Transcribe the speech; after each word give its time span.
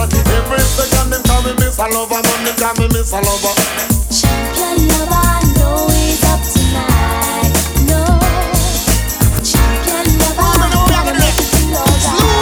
and 0.00 0.12
every 0.14 0.60
second, 0.60 1.10
them 1.10 1.22
call 1.24 1.42
me 1.42 1.52
Miss 1.60 1.78
a 1.78 1.86
Lover, 1.88 2.20
man. 2.22 2.44
They 2.44 2.52
call 2.56 2.74
me 2.80 2.88
Miss 2.88 3.12
a 3.12 3.20
Lover. 3.20 3.54
Champion 4.08 4.88
lover, 4.88 5.44
know 5.60 5.88
he's 5.92 6.24
up 6.24 6.40
tonight. 6.40 7.52
No, 7.84 8.00
champion 9.44 10.06
lover, 10.24 10.56
gonna 10.88 11.12
make 11.20 11.36
you 11.36 11.48
feel 11.52 11.76
alright. 11.76 12.40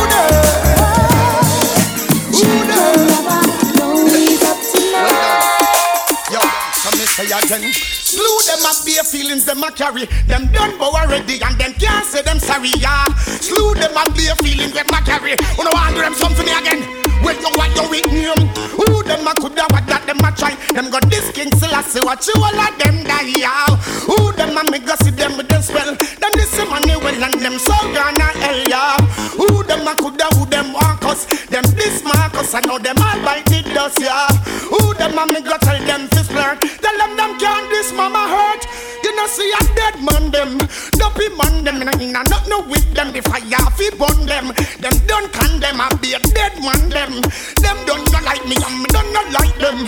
Champion 2.31 2.97
lover, 3.11 3.43
know 3.75 4.07
he's 4.07 4.43
up 4.47 4.59
tonight. 4.71 6.31
Yo, 6.31 6.41
so 6.79 6.91
me 6.95 7.05
say 7.11 7.27
again. 7.27 7.73
Slew 8.09 8.39
them 8.47 8.65
up 8.65 8.79
bare 8.87 9.05
feelings 9.05 9.45
them 9.45 9.63
a 9.63 9.71
carry. 9.73 10.07
Them 10.27 10.47
done 10.53 10.79
bow 10.79 10.93
already 10.95 11.43
and 11.43 11.59
them 11.59 11.75
can't 11.75 12.07
say 12.07 12.23
them 12.23 12.39
sorry, 12.39 12.71
yeah. 12.79 13.05
Slew 13.19 13.75
them 13.75 13.97
up 13.97 14.15
bare 14.15 14.37
feelings 14.37 14.73
them 14.73 14.87
a 14.89 15.03
carry. 15.03 15.37
Who 15.57 15.65
no 15.65 15.71
want 15.75 15.95
do 15.95 16.01
them 16.01 16.15
something 16.15 16.47
me 16.47 16.53
again? 16.53 17.08
Well, 17.29 17.37
you 17.37 17.53
want 17.61 17.77
your 17.77 17.93
name? 18.09 18.49
Who 18.73 19.03
them 19.05 19.29
a 19.29 19.35
coulda 19.37 19.69
what 19.69 19.85
that 19.85 20.09
them 20.09 20.25
a 20.25 20.33
try? 20.33 20.57
Them 20.73 20.89
got 20.89 21.05
this 21.13 21.29
king 21.37 21.53
Selassie, 21.61 22.01
what 22.01 22.25
you 22.25 22.33
all 22.41 22.57
of 22.57 22.73
them 22.81 23.05
die, 23.05 23.37
yeah. 23.37 23.69
Who 24.09 24.33
them 24.33 24.57
a 24.57 24.65
me 24.73 24.81
go 24.81 24.97
see 25.05 25.13
them 25.13 25.37
with 25.37 25.49
them 25.53 25.61
spell? 25.61 25.93
Them 25.93 26.33
this 26.41 26.57
money 26.57 26.97
well 26.97 27.21
and 27.21 27.37
them 27.37 27.61
so 27.61 27.77
gonna 27.93 28.33
hell, 28.41 28.65
yeah. 28.65 28.97
Who 29.37 29.61
them 29.61 29.85
a 29.85 29.93
coulda 29.93 30.25
who 30.41 30.49
them 30.49 30.73
us? 30.73 31.29
Them 31.53 31.69
this 31.77 32.01
Marcus, 32.01 32.55
I 32.55 32.65
know 32.65 32.79
them 32.79 32.97
all 32.97 33.21
bite 33.21 33.45
the 33.45 33.61
dust, 33.77 34.01
yeah. 34.01 34.33
Who 34.73 34.95
them 34.97 35.21
a 35.21 35.29
me 35.29 35.45
go 35.45 35.61
tell 35.61 35.77
them 35.85 36.09
see 39.29 39.53
a 39.53 39.63
dead 39.77 39.97
man 40.01 40.31
them, 40.31 40.59
dopey 40.97 41.29
man 41.37 41.65
them, 41.65 41.83
and 41.83 42.17
I 42.17 42.23
not 42.25 42.49
no 42.49 42.61
with 42.65 42.89
them. 42.95 43.13
The 43.13 43.21
fire 43.23 43.69
fi 43.77 43.91
burn 44.01 44.27
them. 44.27 44.53
Them 44.81 44.97
don't 45.07 45.31
condemn, 45.33 45.81
I 45.81 45.93
be 46.01 46.15
a 46.15 46.21
dead 46.33 46.57
man 46.65 46.89
them. 46.89 47.21
Them 47.61 47.79
don't 47.87 48.11
not 48.11 48.25
like 48.25 48.45
me, 48.49 48.57
and 48.57 48.77
me 48.81 48.89
don't 48.89 49.13
not 49.13 49.29
like 49.33 49.57
them. 49.59 49.87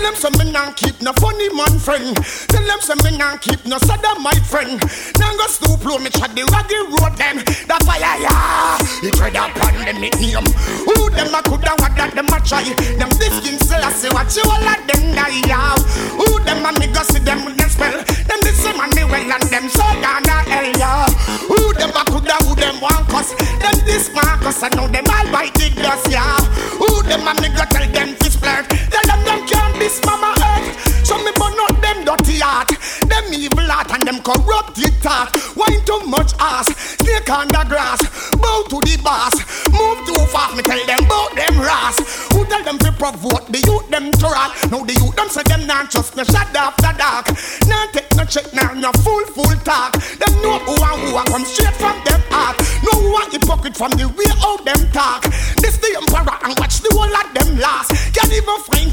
Tell 0.00 0.12
them 0.12 0.16
some 0.16 0.32
me 0.40 0.50
not 0.50 0.78
keep 0.78 0.96
no 1.02 1.12
funny 1.20 1.52
man 1.52 1.78
friend. 1.78 2.16
Tell 2.48 2.64
them 2.64 2.80
some 2.80 2.96
me 3.04 3.18
not 3.18 3.42
keep 3.42 3.66
no 3.66 3.76
sada 3.84 4.16
my 4.18 4.32
friend. 4.48 4.80
Now 5.20 5.36
go 5.36 5.44
stoop 5.44 5.84
low, 5.84 5.98
me 5.98 6.08
chat 6.08 6.32
the 6.32 6.40
raggy 6.48 6.80
road 6.88 7.20
them. 7.20 7.44
The 7.44 7.76
fire 7.84 8.16
yeah, 8.16 8.80
it 8.80 9.12
tread 9.12 9.36
upon 9.36 9.76
them 9.84 10.00
nickname. 10.00 10.48
Who 10.88 11.12
them 11.12 11.36
a 11.36 11.44
coulda 11.44 11.76
what 11.76 11.92
that 12.00 12.16
them 12.16 12.32
a 12.32 12.40
try? 12.40 12.64
Them 12.96 13.12
this 13.20 13.44
king 13.44 13.60
Selassie 13.60 14.08
what 14.16 14.32
you 14.32 14.40
all 14.48 14.64
of 14.64 14.80
them 14.88 15.12
die 15.12 15.44
yeah. 15.44 15.76
Who 16.16 16.40
them 16.48 16.64
a 16.64 16.72
me 16.80 16.88
go 16.88 17.04
see 17.04 17.20
them 17.20 17.44
with 17.44 17.60
them 17.60 17.68
spell? 17.68 18.00
Them 18.00 18.40
this 18.40 18.56
some 18.56 18.80
money 18.80 19.04
well 19.04 19.20
and 19.20 19.44
them 19.52 19.68
so 19.68 19.84
gonna 20.00 20.48
hell 20.48 20.70
yeah. 20.80 21.12
Who 21.44 21.76
them 21.76 21.92
a 21.92 22.08
coulda 22.08 22.40
who 22.48 22.56
them 22.56 22.80
want 22.80 23.04
cause? 23.12 23.36
Them 23.36 23.76
this 23.84 24.08
Marcus 24.16 24.64
I 24.64 24.72
know 24.72 24.88
them 24.88 25.04
all 25.12 25.28
bite 25.28 25.52
the 25.60 25.68
dust 25.76 26.08
yeah. 26.08 26.40
Who 26.80 26.88
them 27.04 27.28
a 27.28 27.36
me 27.36 27.52
go 27.52 27.68
tell 27.68 27.84
them 27.84 28.16
fish 28.16 28.40
flirt? 28.40 28.64
Tell 28.88 29.04
them 29.04 29.20
them 29.28 29.44
can't 29.44 29.76
this 29.90 30.00
mama 30.06 30.30
earth. 30.38 31.06
So 31.06 31.18
me 31.18 31.32
burn 31.34 31.58
out 31.66 31.74
them 31.82 32.04
dirty 32.06 32.38
heart, 32.38 32.70
them 33.10 33.26
evil 33.34 33.66
heart 33.66 33.90
and 33.90 34.06
them 34.06 34.22
corrupted 34.22 34.94
thought. 35.02 35.34
Wine 35.58 35.82
too 35.82 36.06
much 36.06 36.30
ass, 36.38 36.70
snake 37.02 37.28
on 37.30 37.48
the 37.48 37.66
grass, 37.66 37.98
bow 38.38 38.62
to 38.70 38.78
the 38.86 38.94
boss. 39.02 39.34
Move 39.74 39.98
too 40.06 40.22
fast, 40.30 40.54
me 40.54 40.62
tell 40.62 40.78
them 40.86 41.02
bout 41.10 41.34
them 41.34 41.58
ras. 41.58 41.98
Who 42.30 42.46
tell 42.46 42.62
them 42.62 42.78
to 42.78 42.92
provoke 42.92 43.50
the 43.50 43.58
youth 43.66 43.90
them 43.90 44.12
to 44.14 44.26
rat? 44.30 44.54
Now 44.70 44.86
the 44.86 44.94
youth 44.94 45.16
them 45.16 45.28
say 45.28 45.42
them 45.42 45.66
not 45.66 45.90
trust 45.90 46.14
no 46.14 46.22
shut 46.22 46.54
after 46.54 46.94
dark. 46.94 47.26
Now 47.66 47.90
take 47.90 48.10
no 48.14 48.24
check 48.24 48.46
now 48.54 48.70
no 48.74 48.92
full 49.02 49.26
full 49.34 49.58
talk. 49.66 49.98
Them 50.22 50.32
know 50.42 50.62
who 50.62 50.78
and 50.78 50.98
who 51.02 51.18
a 51.18 51.22
come 51.26 51.44
straight 51.44 51.74
from 51.74 51.98
them 52.06 52.22
heart. 52.30 52.62
No 52.86 52.94
a 53.18 53.26
hypocrite 53.26 53.76
from 53.76 53.90
the 53.98 54.06
way 54.06 54.30
how 54.38 54.56
them 54.62 54.86
talk. 54.94 55.26
This 55.58 55.82
the 55.82 55.90
emperor 55.98 56.38
and 56.46 56.54
watch 56.62 56.78
the 56.78 56.94
whole 56.94 57.10
of 57.10 57.26
them 57.34 57.58
last. 57.58 57.90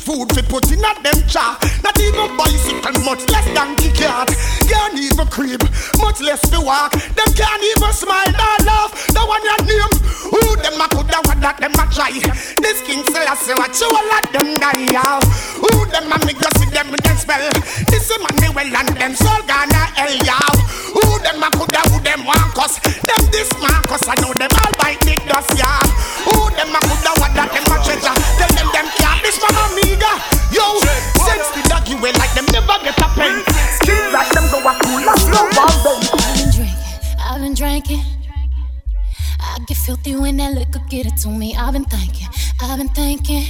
Food 0.07 0.31
to 0.39 0.43
put 0.47 0.71
in 0.71 0.79
at 0.87 1.03
them 1.03 1.19
chart. 1.27 1.59
Not 1.83 1.99
even 1.99 2.31
bicycle, 2.39 2.95
much 3.03 3.27
less 3.27 3.43
donkey 3.51 3.91
cart. 3.91 4.31
Can't 4.63 4.95
even 4.95 5.27
creep, 5.27 5.59
much 5.99 6.23
less 6.23 6.39
to 6.47 6.63
walk. 6.63 6.95
Them 6.95 7.27
can't 7.35 7.59
even 7.75 7.91
smile 7.91 8.31
nor 8.31 8.55
laugh. 8.63 8.95
The 9.11 9.19
one 9.19 9.43
your 9.43 9.59
name, 9.67 9.93
who 10.31 10.39
them 10.63 10.79
a 10.79 10.87
coulda 10.87 11.19
what 11.27 11.43
that 11.43 11.59
them 11.59 11.75
a 11.75 11.83
try. 11.91 12.15
This 12.63 12.79
king 12.87 13.03
Selassie, 13.03 13.51
what 13.59 13.75
you 13.75 13.91
all 13.91 14.11
of 14.15 14.23
them 14.31 14.55
die 14.63 14.95
out. 14.95 15.27
Who 15.59 15.83
them 15.91 16.07
a 16.07 16.15
me 16.23 16.39
go 16.39 16.47
see 16.55 16.71
them 16.71 16.87
with 16.87 17.03
them 17.03 17.19
spell. 17.19 17.43
This 17.91 18.07
a 18.07 18.15
well 18.55 18.63
and 18.63 18.87
them 18.95 19.11
soul 19.11 19.43
gonna 19.43 19.91
hell 19.91 20.15
y'all. 20.23 20.55
Who 20.95 21.19
them 21.19 21.43
a 21.43 21.51
coulda 21.51 21.83
who 21.91 21.99
them 21.99 22.23
want 22.23 22.55
cause. 22.55 22.79
Them 23.03 23.23
this 23.35 23.51
Marcus, 23.59 24.07
I 24.07 24.15
know 24.23 24.31
them 24.39 24.55
all 24.55 24.71
bite 24.79 25.03
the 25.03 25.19
dust 25.27 25.51
yeah. 25.59 25.83
Who 26.31 26.47
them 26.55 26.71
a 26.71 26.79
coulda 26.79 27.11
what 27.19 27.35
that 27.35 27.51
them 27.51 27.67
a 27.67 27.75
treasure. 27.83 28.15
Tell 28.39 28.51
them 28.55 28.71
them 28.71 28.87
can't 28.95 29.06
this 29.27 29.39
mama 29.43 29.67
amiga. 29.75 30.11
Yo, 30.55 30.79
sex 31.27 31.51
the 31.51 31.61
doggy 31.67 31.95
way 31.99 32.13
like 32.13 32.33
them 32.33 32.47
never 32.55 32.79
get 32.83 32.97
a 32.97 33.07
pen. 33.11 33.43
Skin 33.75 34.13
like 34.15 34.31
them 34.31 34.47
go 34.51 34.59
a 34.63 34.71
cool 34.79 35.03
and 35.03 35.19
slow 35.19 35.43
all. 35.59 35.99
I've 36.15 36.39
been 36.39 36.51
drinking, 36.55 36.79
I've 37.19 37.41
been 37.41 37.53
drinking. 37.53 38.03
I 39.39 39.59
get 39.67 39.77
filthy 39.77 40.15
when 40.15 40.37
that 40.37 40.53
liquor 40.53 40.81
get 40.89 41.05
it 41.05 41.17
to 41.23 41.29
me. 41.29 41.55
I've 41.55 41.73
been 41.73 41.83
thinking, 41.83 42.27
I've 42.61 42.77
been 42.77 42.89
thinking. 42.89 43.43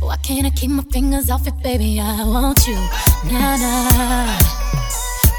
Why 0.00 0.16
can't 0.16 0.46
I 0.46 0.50
keep 0.50 0.70
my 0.70 0.82
fingers 0.84 1.30
off 1.30 1.46
it, 1.46 1.56
baby? 1.62 2.00
I 2.00 2.24
want 2.24 2.66
you, 2.66 2.76
nah 3.30 3.56
nah. 3.56 4.38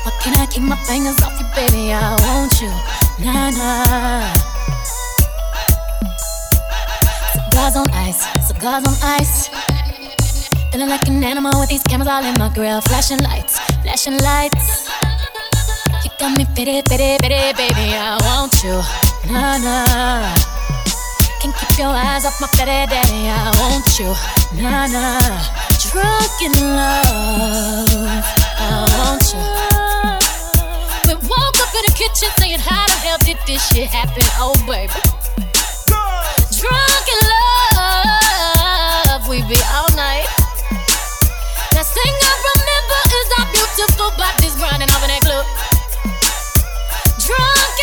Why 0.03 0.11
can't 0.21 0.37
I 0.37 0.45
keep 0.45 0.63
my 0.63 0.77
fingers 0.85 1.19
off 1.23 1.39
you, 1.39 1.47
baby? 1.55 1.93
I 1.93 2.15
want 2.25 2.61
you, 2.61 2.71
nah 3.25 3.49
nah. 3.49 4.54
Cigars 7.55 7.77
on 7.77 7.89
ice, 7.91 8.47
cigars 8.47 8.83
on 8.85 8.93
ice. 9.01 9.47
Feeling 10.73 10.89
like 10.89 11.07
an 11.07 11.23
animal 11.23 11.57
with 11.57 11.69
these 11.69 11.81
cameras 11.83 12.09
all 12.09 12.21
in 12.21 12.35
my 12.37 12.53
grill. 12.53 12.81
Flashing 12.81 13.23
lights, 13.23 13.57
flashing 13.81 14.17
lights. 14.17 14.91
You 16.03 16.11
got 16.19 16.37
me 16.37 16.45
pity, 16.53 16.81
pity, 16.81 17.15
pity, 17.21 17.53
baby. 17.55 17.95
I 17.95 18.19
want 18.27 18.61
you, 18.61 18.75
nah 19.31 19.55
nah. 19.63 20.35
Can't 21.39 21.55
keep 21.55 21.79
your 21.79 21.95
eyes 21.95 22.25
off 22.25 22.41
my 22.41 22.47
petty 22.59 22.91
daddy. 22.91 23.31
I 23.31 23.47
want 23.55 23.87
you, 23.99 24.11
nah 24.61 24.87
nah. 24.91 25.39
Drunk 25.79 26.35
in 26.43 26.51
love, 26.59 28.27
I 28.59 28.83
want 28.99 29.31
you. 29.31 29.39
We 31.07 31.15
woke 31.23 31.57
up 31.63 31.71
in 31.71 31.83
the 31.87 31.93
kitchen 31.95 32.27
saying, 32.35 32.59
How 32.59 32.85
the 32.85 32.99
hell 32.99 33.17
did 33.19 33.37
this 33.47 33.65
shit 33.69 33.87
happen? 33.87 34.23
Oh, 34.43 34.51
baby. 34.67 34.91
Drunk 36.51 37.04
be 39.47 39.55
all 39.77 39.89
night. 39.95 40.25
Next 41.73 41.93
thing 41.93 42.13
I 42.17 42.33
remember 42.49 42.99
is 43.13 43.27
our 43.37 43.47
beautiful 43.53 44.09
bodies 44.17 44.55
grinding 44.55 44.89
up 44.89 45.03
in 45.03 45.09
that 45.09 45.21
club. 45.21 45.45
Drunk. 47.21 47.74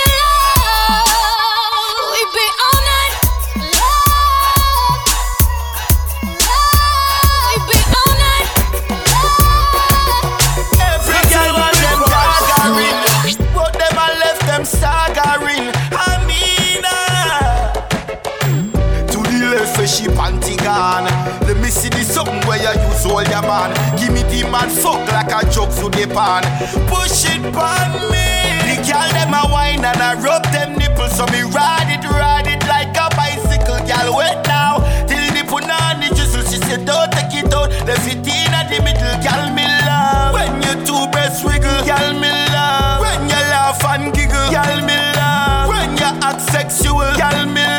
Something 22.24 22.48
where 22.48 22.58
you 22.58 22.80
use 22.88 23.06
all 23.06 23.22
your 23.22 23.42
man. 23.42 23.70
Give 23.98 24.12
me 24.12 24.22
the 24.30 24.48
man 24.48 24.68
fuck 24.70 25.00
like 25.12 25.32
a 25.32 25.48
joke 25.50 25.70
to 25.80 25.88
the 25.90 26.06
pan. 26.06 26.42
Push 26.88 27.26
it 27.26 27.42
pan 27.54 27.90
me. 28.10 28.26
The 28.66 28.76
girl 28.86 29.10
them 29.12 29.34
a 29.34 29.42
wine 29.50 29.84
and 29.84 30.00
I 30.00 30.14
rub 30.20 30.44
them 30.54 30.78
nipples 30.78 31.16
so 31.16 31.26
me 31.26 31.42
ride 31.42 31.90
it, 31.90 32.04
ride 32.08 32.46
it 32.46 32.62
like 32.68 32.94
a 32.96 33.08
bicycle. 33.16 33.80
Girl 33.86 34.16
wait 34.16 34.38
now 34.46 34.78
till 35.06 35.26
the 35.34 35.42
the 35.42 36.08
jizzle. 36.14 36.44
She 36.50 36.58
said 36.58 36.84
don't 36.86 37.10
take 37.12 37.34
it 37.34 37.52
out. 37.52 37.70
Left 37.86 38.06
it 38.06 38.26
in 38.26 38.52
the 38.70 38.78
middle. 38.82 39.16
Girl 39.22 39.44
me 39.54 39.66
love 39.86 40.34
when 40.34 40.52
you 40.62 40.74
two 40.86 41.02
breasts 41.10 41.44
wiggle. 41.44 41.82
Girl 41.84 42.12
me 42.14 42.30
love 42.54 43.00
when 43.02 43.22
you 43.28 43.42
laugh 43.50 43.82
and 43.84 44.14
giggle. 44.14 44.50
Girl 44.50 44.80
me 44.86 44.98
love 45.18 45.68
when 45.68 45.90
you 45.96 46.10
act 46.22 46.40
sexual. 46.40 47.10
Girl 47.18 47.46
me 47.46 47.71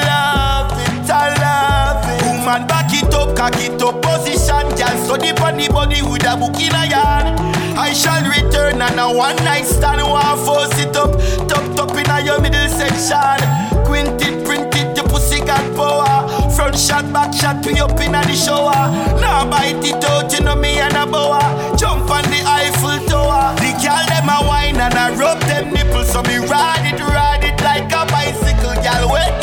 cock 3.80 4.02
position. 4.02 4.68
Girl 4.78 4.98
so 5.06 5.18
deep 5.18 5.42
on 5.42 5.58
the 5.58 5.68
body 5.70 6.02
with 6.02 6.26
a 6.26 6.36
book 6.38 6.60
in 6.60 6.74
a 6.74 6.86
yard. 6.90 7.40
I 7.78 7.94
shall 7.94 8.24
return 8.24 8.82
and 8.82 9.00
a 9.00 9.12
one 9.12 9.36
night 9.38 9.66
stand. 9.66 10.02
One 10.02 10.38
force 10.46 10.78
it 10.80 10.96
up, 10.96 11.12
top 11.48 11.66
top 11.76 11.96
in 11.98 12.10
a 12.10 12.22
your 12.22 12.40
middle 12.42 12.70
section. 12.70 13.40
Quinted, 13.86 14.46
printed, 14.46 14.96
your 14.98 15.08
pussy 15.08 15.40
got 15.40 15.64
power. 15.76 16.30
Front 16.52 16.78
shot, 16.78 17.12
back 17.12 17.34
shot, 17.34 17.66
we 17.66 17.80
up 17.80 18.00
in 18.00 18.16
a 18.16 18.22
the 18.24 18.36
shower. 18.36 18.90
Now 19.22 19.50
bite 19.50 19.84
it 19.84 20.04
out, 20.06 20.32
you 20.34 20.44
know 20.44 20.56
me 20.56 20.80
and 20.80 20.96
a 20.96 21.06
boa. 21.06 21.42
Jump 21.78 22.10
on 22.10 22.24
the 22.30 22.42
Eiffel 22.46 23.00
Tower. 23.08 23.56
The 23.58 23.72
girl 23.82 24.06
them 24.08 24.30
a 24.30 24.48
wine 24.48 24.78
and 24.78 24.94
I 24.94 25.16
rub 25.16 25.40
them 25.42 25.74
nipples, 25.74 26.12
so 26.12 26.22
me 26.24 26.38
ride 26.38 26.86
it, 26.86 27.00
ride 27.02 27.44
it 27.44 27.62
like 27.62 27.92
a 27.92 28.06
bicycle. 28.12 28.76
Girl, 28.84 29.14
wait 29.14 29.43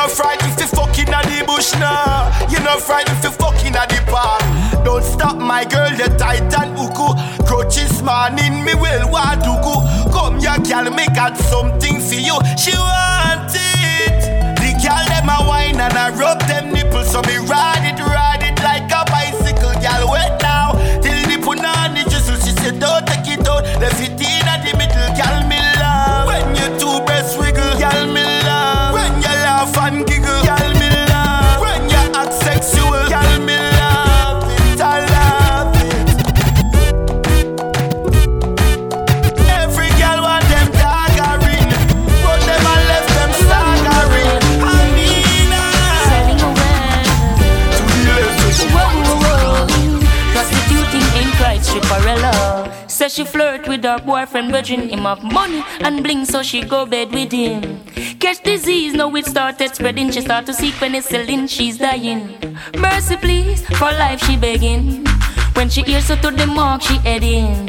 not 0.00 0.10
frightened 0.10 0.54
fi 0.56 0.64
fucking 0.64 1.12
at 1.12 1.24
the 1.28 1.44
bush 1.44 1.74
now. 1.74 2.32
You 2.48 2.58
not 2.60 2.80
frightened 2.80 3.20
fi 3.20 3.28
fucking 3.28 3.76
at 3.76 3.88
the 3.90 4.00
park. 4.08 4.40
Don't 4.82 5.04
stop 5.04 5.36
my 5.36 5.62
girl, 5.64 5.92
the 5.92 6.08
tight 6.16 6.48
and 6.56 6.72
uku. 6.72 7.08
Crutches 7.44 8.00
morning, 8.02 8.64
me 8.64 8.72
will 8.80 9.10
want 9.12 9.44
to 9.44 9.52
go. 9.60 9.84
Come 10.08 10.40
here, 10.40 10.56
girl, 10.64 10.88
me 10.88 11.04
got 11.12 11.36
something 11.36 12.00
for 12.00 12.16
you. 12.16 12.36
She 12.56 12.72
want 12.72 13.52
it. 13.52 14.20
The 14.56 14.70
girl 14.80 15.04
them 15.12 15.28
a 15.28 15.38
wine 15.46 15.78
and 15.84 15.92
I 15.92 16.08
rub 16.16 16.40
them 16.48 16.72
nipples, 16.72 17.12
so 17.12 17.20
me 17.28 17.36
ride 17.44 17.84
it, 17.84 18.00
ride 18.00 18.40
it 18.40 18.56
like 18.64 18.88
a 18.88 19.04
bicycle. 19.12 19.76
Girl, 19.84 20.12
wait 20.16 20.32
now 20.40 20.72
till 21.04 21.20
the 21.28 21.36
the 21.36 22.02
jizzle. 22.08 22.40
She 22.40 22.52
said 22.56 22.80
don't 22.80 23.04
take 23.06 23.28
it 23.28 23.46
out, 23.46 23.64
left 23.82 24.00
it 24.00 24.19
with 53.70 53.84
her 53.84 53.98
boyfriend, 54.04 54.50
virgin 54.50 54.88
him 54.88 55.06
of 55.06 55.22
money 55.22 55.62
and 55.80 56.02
bling, 56.02 56.24
so 56.24 56.42
she 56.42 56.60
go 56.62 56.84
bed 56.84 57.12
with 57.12 57.30
him. 57.30 57.80
Catch 58.18 58.42
disease, 58.42 58.94
now 58.94 59.14
it 59.14 59.26
started 59.26 59.74
spreading. 59.74 60.10
She 60.10 60.20
start 60.20 60.44
to 60.46 60.52
seek 60.52 60.74
penicillin, 60.74 61.48
she's 61.48 61.78
dying. 61.78 62.36
Mercy, 62.76 63.16
please, 63.16 63.64
for 63.78 63.92
life 63.92 64.20
she 64.26 64.36
begging. 64.36 65.06
When 65.54 65.68
she 65.68 65.82
hears 65.82 66.08
her 66.08 66.16
to 66.16 66.30
the 66.32 66.46
mark, 66.46 66.82
she 66.82 66.98
heading. 66.98 67.68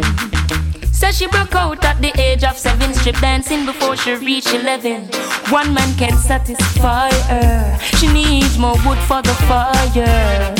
Says 0.91 1.17
she 1.17 1.27
broke 1.27 1.55
out 1.55 1.85
at 1.85 2.01
the 2.01 2.11
age 2.19 2.43
of 2.43 2.57
seven, 2.57 2.93
strip 2.95 3.17
dancing 3.19 3.65
before 3.67 3.95
she 3.95 4.13
reached 4.15 4.53
eleven. 4.53 5.07
One 5.49 5.73
man 5.73 5.95
can 5.97 6.17
satisfy 6.17 7.11
her. 7.29 7.77
She 7.97 8.11
needs 8.11 8.57
more 8.57 8.77
wood 8.85 8.97
for 9.09 9.21
the 9.21 9.35
fire. 9.49 10.55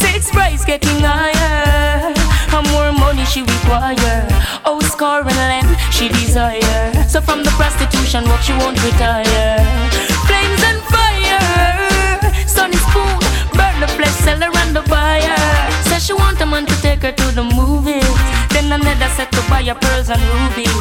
Six 0.00 0.30
price 0.30 0.64
getting 0.64 1.00
higher. 1.00 2.15
And 2.56 2.72
more 2.72 2.90
money 2.90 3.22
she 3.26 3.42
require. 3.42 4.26
Oh, 4.64 4.80
score 4.80 5.20
and 5.20 5.28
land 5.28 5.76
she 5.92 6.08
desire. 6.08 7.04
So 7.06 7.20
from 7.20 7.42
the 7.44 7.50
prostitution 7.50 8.24
work 8.24 8.40
she 8.40 8.52
won't 8.52 8.82
retire. 8.82 9.60
Flames 10.24 10.62
and 10.64 10.80
fire. 10.88 12.16
Sunny 12.48 12.80
spoon, 12.88 13.20
burn 13.52 13.76
the 13.78 13.88
flesh 13.92 14.16
seller 14.24 14.48
and 14.64 14.74
the 14.74 14.80
buyer. 14.88 15.36
Says 15.84 16.06
she 16.06 16.14
want 16.14 16.40
a 16.40 16.46
man 16.46 16.64
to 16.64 16.74
take 16.80 17.02
her 17.02 17.12
to 17.12 17.26
the 17.34 17.44
movies. 17.44 18.08
Then 18.48 18.72
another 18.72 19.10
set 19.16 19.30
to 19.32 19.42
buy 19.50 19.62
her 19.64 19.74
pearls 19.74 20.08
and 20.08 20.22
rubies. 20.32 20.72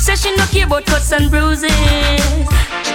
Says 0.00 0.22
she 0.22 0.34
no 0.34 0.46
care 0.46 0.64
about 0.64 0.86
cuts 0.86 1.12
and 1.12 1.28
bruises. 1.28 1.70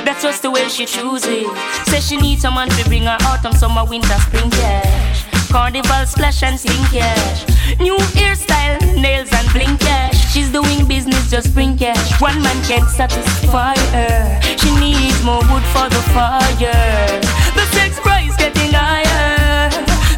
That's 0.05 0.23
just 0.23 0.41
the 0.41 0.49
way 0.49 0.67
she 0.69 0.87
chooses. 0.87 1.45
Says 1.85 2.07
she 2.07 2.17
needs 2.17 2.41
someone 2.41 2.69
to 2.69 2.83
bring 2.85 3.03
her 3.03 3.17
autumn, 3.29 3.53
summer, 3.53 3.85
winter, 3.85 4.17
spring 4.25 4.49
cash. 4.49 5.10
Carnival 5.51 6.05
splash 6.05 6.43
and 6.43 6.57
sling 6.57 6.85
cash. 6.85 7.45
New 7.77 7.97
hairstyle, 8.15 8.79
nails 9.01 9.27
and 9.33 9.47
bling 9.51 9.77
cash. 9.77 10.31
She's 10.31 10.49
doing 10.49 10.87
business, 10.87 11.29
just 11.29 11.53
bring 11.53 11.77
cash. 11.77 12.21
One 12.21 12.41
man 12.41 12.55
can't 12.63 12.87
satisfy 12.89 13.75
her. 13.91 14.39
She 14.57 14.71
needs 14.79 15.21
more 15.25 15.43
wood 15.51 15.63
for 15.73 15.89
the 15.89 16.01
fire. 16.15 17.19
The 17.57 17.65
sex 17.75 17.99
price 17.99 18.35
getting 18.37 18.71
higher. 18.71 19.69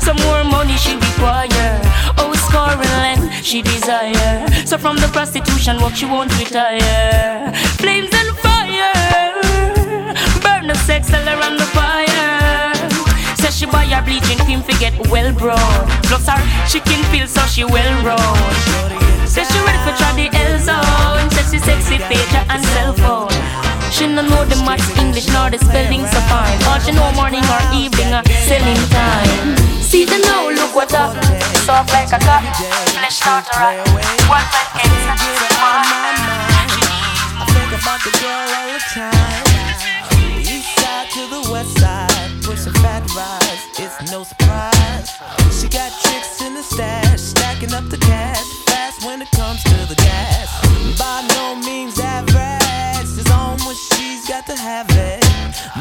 Some 0.02 0.18
more 0.18 0.44
money 0.44 0.78
she 0.78 0.94
require. 0.96 1.82
Oh, 2.20 2.32
scoring 2.46 3.32
she 3.42 3.63
desire. 3.63 4.46
So 4.68 4.78
from 4.78 4.98
the 4.98 5.08
prostitution 5.08 5.82
work 5.82 5.96
she 5.96 6.06
won't 6.06 6.38
retire. 6.38 7.52
Flames 7.82 8.13
and 8.13 8.38
fire. 8.38 9.34
Burn 10.44 10.68
the 10.68 10.75
sex 10.86 11.12
all 11.12 11.28
around 11.28 11.58
the 11.58 11.66
fire. 11.74 12.12
She 13.54 13.68
buy 13.68 13.86
her 13.86 14.02
bleaching 14.02 14.40
cream 14.40 14.64
to 14.64 14.74
get 14.82 14.98
well 15.14 15.32
brown. 15.32 15.86
Plus 16.10 16.26
her 16.26 16.42
chicken 16.68 17.06
feel 17.14 17.28
so 17.28 17.46
she 17.46 17.64
well 17.64 17.94
round. 18.02 18.56
Says 19.30 19.46
she 19.46 19.60
ready 19.62 19.78
for 19.86 19.94
try 19.94 20.10
the 20.18 20.26
L 20.34 20.58
zone. 20.58 21.30
Says 21.30 21.54
she 21.54 21.60
sexy 21.60 22.02
pager 22.10 22.42
and 22.50 22.66
cell 22.74 22.94
phone. 22.98 23.30
She 23.94 24.08
no 24.08 24.26
know 24.26 24.44
the 24.44 24.58
maths, 24.66 24.90
English, 24.98 25.28
nor 25.30 25.52
the 25.52 25.60
spelling 25.60 26.02
so 26.02 26.20
fine. 26.34 26.58
All 26.66 26.80
she 26.82 26.92
know 26.98 27.14
morning 27.14 27.46
or 27.46 27.62
evening, 27.78 28.10
uh, 28.10 28.26
selling 28.42 28.82
time. 28.90 29.56
See 29.86 30.04
the 30.04 30.18
now, 30.18 30.50
look 30.50 30.74
what 30.74 30.92
up. 30.96 31.14
Soft 31.62 31.94
like 31.94 32.10
a 32.10 32.18
cat, 32.18 32.42
flesh 32.98 33.22
not 33.22 33.46
a 33.46 33.60
rat. 33.62 33.88
One 34.34 34.42
man 34.50 34.66
can 34.82 34.92
satisfy. 35.06 35.86
I 37.38 37.46
think 37.54 37.70
about 37.70 38.02
the 38.02 38.12
girl 38.18 38.50
all 38.50 38.74
the 38.74 38.80
time. 38.82 39.53
No 44.13 44.24
surprise. 44.24 45.10
She 45.60 45.67
got 45.67 45.91
tricks 46.03 46.39
in 46.43 46.53
the 46.53 46.62
stash, 46.62 47.20
stacking 47.20 47.74
up 47.74 47.89
the 47.89 47.98
cash, 47.98 48.46
fast 48.67 49.03
when 49.03 49.24
it 49.24 49.32
comes 49.32 49.63
to 49.63 49.77
the 49.89 49.96
gas. 49.96 50.48
By 51.00 51.25
no 51.36 51.55
means 51.55 52.00
average, 52.00 53.10
it's 53.17 53.32
on 53.32 53.58
when 53.65 53.75
she's 53.75 54.27
got 54.27 54.46
to 54.46 54.55
have 54.55 54.88
it. 54.91 55.24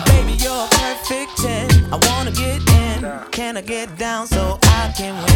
Baby, 0.07 0.33
you're 0.43 0.65
a 0.65 0.69
perfect 0.81 1.37
10. 1.43 1.93
I 1.93 1.99
wanna 2.09 2.33
get 2.33 2.61
in, 2.85 2.99
can 3.33 3.59
I 3.59 3.61
get 3.61 3.99
down 3.99 4.27
so 4.27 4.59
I 4.63 4.95
can 4.97 5.15
win? 5.25 5.32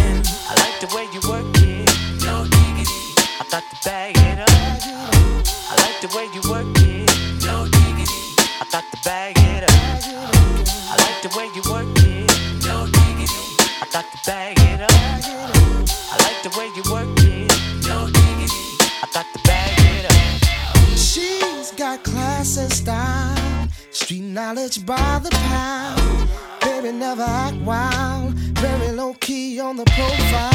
On 29.67 29.75
the 29.75 29.85
profile. 29.99 30.53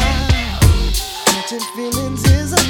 Catching 1.25 1.60
feelings 1.75 2.24
is 2.32 2.53
a. 2.53 2.62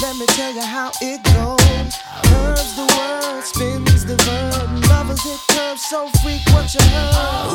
Let 0.00 0.16
me 0.16 0.26
tell 0.34 0.52
you 0.52 0.62
how 0.62 0.90
it 1.02 1.20
goes. 1.36 1.92
Curves 2.24 2.74
the 2.74 2.86
word, 2.96 3.42
spins 3.44 4.04
the 4.06 4.16
verb. 4.24 4.68
Lovers 4.88 5.22
hit 5.22 5.40
curves 5.52 5.84
so 5.84 6.08
freak 6.22 6.40
what 6.54 6.72
you 6.72 6.80
heard. 6.80 7.52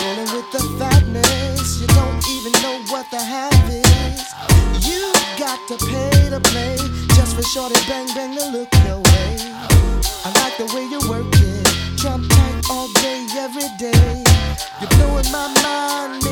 Rolling 0.00 0.30
with 0.32 0.48
the 0.50 0.64
fatness, 0.78 1.80
you 1.80 1.86
don't 1.88 2.22
even 2.36 2.52
know 2.64 2.80
what 2.88 3.06
the 3.10 3.20
half 3.20 3.52
is. 3.68 4.32
You 4.88 5.12
got 5.38 5.60
to 5.68 5.76
pay 5.92 6.30
to 6.30 6.40
play 6.40 6.76
just 7.16 7.36
for 7.36 7.42
shorty 7.42 7.80
bang 7.86 8.08
bang 8.14 8.34
to 8.36 8.46
look 8.48 8.72
your 8.88 9.00
way. 9.12 9.36
I 10.24 10.32
like 10.40 10.56
the 10.56 10.68
way 10.74 10.84
you 10.88 11.00
work 11.08 11.28
it, 11.32 11.98
trump 12.00 12.28
tight 12.30 12.62
all 12.70 12.88
day, 13.04 13.26
every 13.36 13.68
day. 13.78 14.24
You're 14.80 14.90
blowing 14.96 15.30
my 15.30 15.48
mind, 15.62 16.25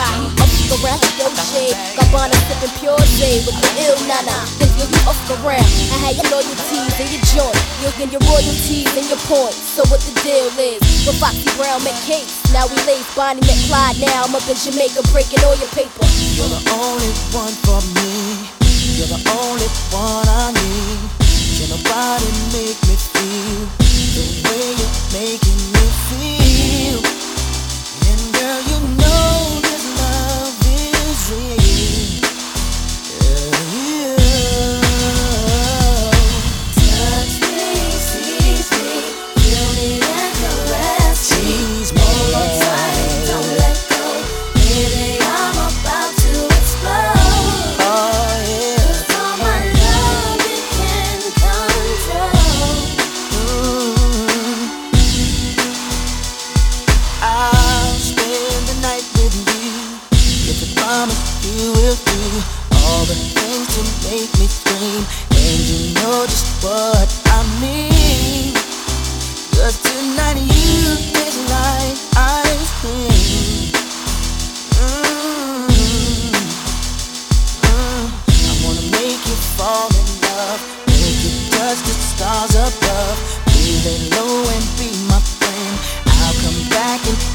Ride. 0.00 0.32
Up 0.40 0.48
the 0.72 0.80
rest, 0.80 1.04
yo 1.20 1.28
shade. 1.52 1.76
Gabbana 1.92 2.32
sipping 2.48 2.72
pure 2.80 2.96
J 3.20 3.44
with 3.44 3.52
the 3.52 3.70
ill 3.84 4.00
nana. 4.08 4.32
Cause 4.56 4.72
you'll 4.80 4.88
be 4.88 5.00
off 5.04 5.20
the 5.28 5.36
ramp. 5.44 5.68
I 5.92 5.96
had 6.08 6.16
your 6.16 6.28
loyalties 6.32 6.96
and 6.96 7.08
your 7.12 7.24
joint. 7.28 7.60
You'll 7.84 7.96
get 8.00 8.08
your 8.08 8.24
royalties 8.24 8.88
and 8.96 9.04
your 9.12 9.20
points. 9.28 9.60
So 9.76 9.84
what 9.92 10.00
the 10.00 10.16
deal 10.24 10.48
is? 10.56 10.80
With 11.04 11.20
Foxy 11.20 11.52
Brown 11.60 11.84
McCase. 11.84 12.32
Now 12.48 12.64
we 12.72 12.80
lace 12.88 13.04
Bonnie 13.12 13.44
McClyde. 13.44 14.00
Now 14.00 14.24
I'm 14.24 14.32
up 14.32 14.46
in 14.48 14.56
Jamaica 14.56 15.04
breaking 15.12 15.44
all 15.44 15.56
your 15.60 15.68
paper. 15.76 16.06
You're 16.32 16.48
the 16.48 16.64
only 16.80 17.12
one 17.36 17.52
for 17.68 17.84
me. 18.00 18.48
You're 18.96 19.12
the 19.12 19.20
only 19.36 19.68
one 19.92 20.24
I 20.24 20.48
need. 20.56 21.00
Can 21.60 21.68
nobody 21.76 22.30
make 22.56 22.80
me 22.88 22.96
feel 22.96 23.68
the 24.16 24.24
way 24.48 24.64
you're 24.80 24.96
making 25.12 25.60
me 25.76 25.84
feel? 26.08 26.39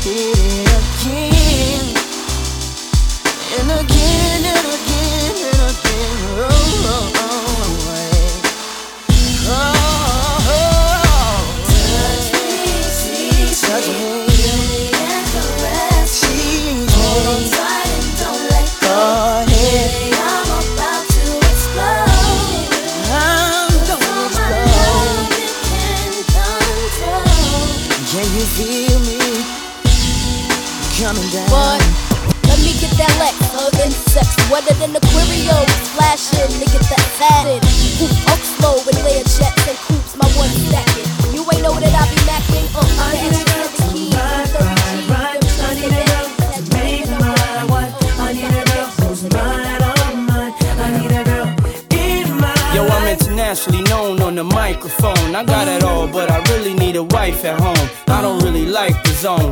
Back 0.06 0.35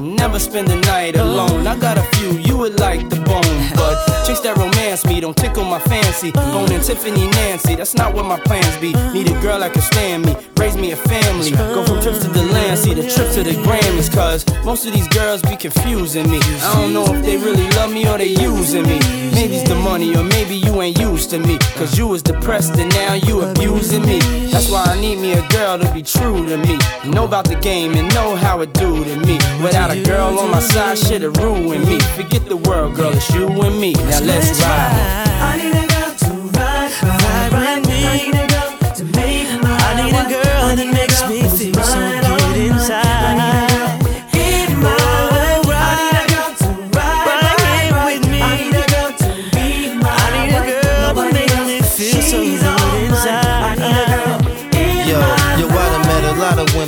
never 0.02 0.40
spend 0.40 0.68
the 0.68 0.78
night 0.82 1.16
alone. 1.16 1.68
I 1.68 1.78
got 1.78 1.98
a 1.98 2.04
few, 2.18 2.32
you 2.40 2.58
would 2.58 2.80
like 2.80 3.10
the 3.10 3.18
bone, 3.18 3.60
but 3.76 3.96
chicks 4.26 4.40
that 4.42 4.56
romance 4.58 5.06
me 5.06 5.20
don't 5.20 5.36
tickle 5.36 5.66
my 5.66 5.80
fancy. 5.80 6.32
Bone 6.32 6.72
and 6.72 6.84
Tiffany 6.84 7.28
Nancy, 7.30 7.76
that's 7.76 7.94
not 7.96 8.14
what 8.14 8.26
my 8.26 8.40
plans 8.40 8.76
be. 8.78 8.94
Need 9.14 9.30
a 9.30 9.42
girl 9.42 9.60
that 9.60 9.74
can 9.74 9.82
stand 9.82 10.26
me, 10.26 10.36
raise 10.58 10.76
me 10.76 10.92
a 10.92 10.96
family. 10.96 11.52
Go 11.52 11.84
from 11.86 12.02
trips 12.02 12.20
to 12.24 12.30
the 12.30 12.44
land, 12.44 12.78
see 12.80 12.94
the 12.94 13.04
trip 13.04 13.32
to 13.34 13.44
the 13.44 13.56
Grammys, 13.64 14.14
cause 14.14 14.46
most 14.64 14.86
of 14.86 14.94
these 14.94 15.08
girls 15.10 15.42
be 15.42 15.56
confusing 15.56 16.30
me. 16.30 16.40
I 16.62 16.74
don't 16.76 16.94
know 16.94 17.06
if 17.14 17.24
they 17.24 17.38
really 17.38 17.70
love 17.72 17.92
me 17.92 18.08
or 18.08 18.18
they 18.18 18.30
using 18.30 18.84
me. 18.84 19.00
Maybe 19.34 19.56
it's 19.56 19.68
the 19.68 19.76
money, 19.76 20.16
or 20.16 20.24
maybe 20.24 20.56
you 20.56 20.82
ain't 20.82 21.00
used 21.00 21.30
to 21.32 21.40
me. 21.40 21.58
Cause 21.76 21.98
you 21.98 22.08
was 22.08 22.22
depressed 22.22 22.76
and 22.78 22.94
now 22.94 23.14
you 23.14 23.42
abusing 23.42 24.06
me. 24.06 24.20
That's 24.52 24.70
why 24.70 24.84
I 24.86 25.00
need 25.00 25.20
me 25.20 25.34
a 25.34 25.48
girl 25.50 25.80
to 25.80 25.92
be 25.94 26.04
true 26.04 26.48
to 26.48 26.58
me. 26.58 26.78
Know 27.06 27.26
about 27.26 27.46
the 27.46 27.56
game 27.56 27.94
and 27.96 28.14
know 28.14 28.36
how 28.36 28.62
it 28.62 28.74
do 28.74 29.04
to 29.04 29.16
me. 29.26 29.36
Without 29.64 29.83
a 29.92 30.04
girl 30.04 30.40
on 30.40 30.52
my 30.52 30.60
side, 30.60 30.98
shit'll 30.98 31.32
ruin 31.32 31.86
me. 31.86 32.00
Forget 32.16 32.46
the 32.46 32.58
world, 32.58 32.96
girl, 32.96 33.12
it's 33.14 33.30
you 33.34 33.48
and 33.48 33.80
me. 33.80 33.94
Now 33.94 34.22
let's 34.22 34.62
ride. 34.62 35.33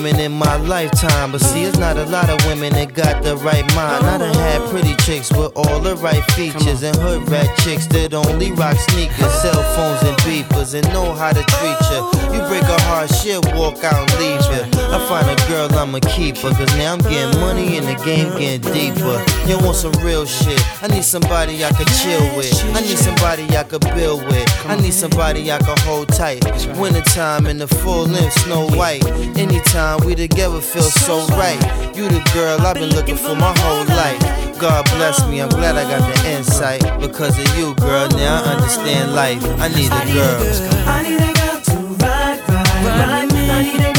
Women 0.05 0.19
in 0.19 0.31
my 0.31 0.55
lifetime, 0.57 1.31
but 1.31 1.41
see, 1.41 1.63
it's 1.63 1.79
not 1.79 1.97
a 1.97 2.05
lot 2.05 2.29
of 2.29 2.37
women 2.45 2.71
that 2.73 2.93
got 2.93 3.23
the 3.23 3.35
right 3.37 3.65
mind. 3.73 4.05
I 4.05 4.17
done 4.19 4.35
had 4.35 4.61
pretty 4.69 4.95
chicks 4.97 5.31
with 5.31 5.51
all 5.55 5.79
the 5.79 5.95
right 5.95 6.23
features, 6.33 6.83
and 6.83 6.95
hood 6.97 7.27
rat 7.29 7.49
chicks 7.59 7.87
that 7.87 8.13
only 8.13 8.51
rock 8.51 8.77
sneakers, 8.77 9.33
cell 9.41 9.63
phones, 9.75 10.03
and 10.03 10.17
beepers, 10.19 10.75
and 10.75 10.87
know 10.93 11.13
how 11.13 11.31
to 11.31 11.43
treat 11.43 11.79
you. 11.89 12.01
You 12.33 12.47
break 12.47 12.63
a 12.63 12.81
heart, 12.83 13.09
she'll 13.15 13.41
walk 13.57 13.83
out 13.83 14.11
and 14.11 14.19
leave 14.19 14.45
you. 14.53 14.74
I 14.95 15.09
find 15.09 15.29
a 15.29 15.35
girl, 15.49 15.67
I'ma 15.77 15.99
keep 15.99 16.37
her, 16.37 16.51
cause 16.51 16.73
now 16.77 16.93
I'm 16.93 16.99
getting 16.99 17.37
money 17.41 17.75
and 17.75 17.85
the 17.85 18.01
game 18.05 18.31
getting 18.39 18.61
deeper. 18.71 19.19
You 19.45 19.59
want 19.59 19.75
some 19.75 19.91
real 20.01 20.25
shit? 20.25 20.61
I 20.81 20.87
need 20.87 21.03
somebody 21.03 21.65
I 21.65 21.71
could 21.73 21.89
chill 21.99 22.23
with. 22.37 22.55
I 22.73 22.79
need 22.79 22.97
somebody 22.97 23.43
I 23.57 23.65
could 23.65 23.81
build 23.93 24.23
with. 24.27 24.47
I 24.65 24.77
need 24.77 24.93
somebody 24.93 25.51
I 25.51 25.57
could 25.57 25.79
hold 25.79 26.07
tight. 26.07 26.45
Wintertime 26.79 27.45
in 27.47 27.57
the 27.57 27.67
full 27.67 28.05
length, 28.05 28.39
snow 28.43 28.69
white. 28.69 29.05
Anytime 29.37 29.99
we 30.05 30.15
together 30.15 30.61
feel 30.61 30.83
so 30.83 31.27
right. 31.35 31.59
You 31.93 32.07
the 32.07 32.23
girl 32.33 32.61
I've 32.61 32.75
been 32.75 32.95
looking 32.95 33.17
for 33.17 33.35
my 33.35 33.53
whole 33.59 33.83
life. 33.83 34.21
God 34.61 34.85
bless 34.95 35.27
me, 35.27 35.41
I'm 35.41 35.49
glad 35.49 35.75
I 35.75 35.83
got 35.91 36.07
the 36.07 36.29
insight. 36.29 36.83
Because 37.01 37.37
of 37.37 37.57
you, 37.57 37.75
girl, 37.75 38.07
now 38.11 38.43
I 38.45 38.53
understand 38.55 39.13
life. 39.13 39.43
I 39.59 39.67
need 39.67 39.91
a 39.91 40.13
girl. 40.13 40.87
I 40.87 41.03
need 41.03 41.19
a 41.19 41.33
girl 41.35 41.59
to 41.59 41.75
ride, 42.01 42.39
ride, 42.47 42.85
ride. 42.85 43.33
I 43.51 43.61
need 43.61 43.81
a 43.81 43.94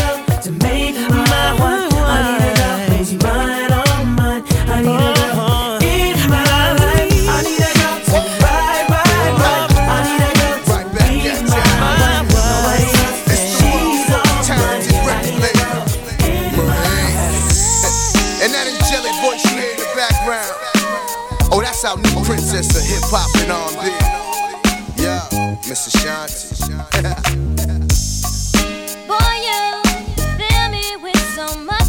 background? 19.96 20.52
Oh, 21.50 21.60
that's 21.62 21.82
our 21.84 21.96
new 21.96 22.22
princess 22.24 22.76
of 22.76 22.82
hip 22.84 23.02
hop 23.08 23.30
and 23.40 23.50
R&B. 23.50 23.88
Yeah, 25.02 25.56
Miss 25.66 25.86
Ashanti. 25.88 26.54
Boy, 29.08 29.34
you 29.40 29.80
fill 30.36 30.68
me 30.70 30.96
with 31.02 31.16
so 31.34 31.46
much. 31.64 31.85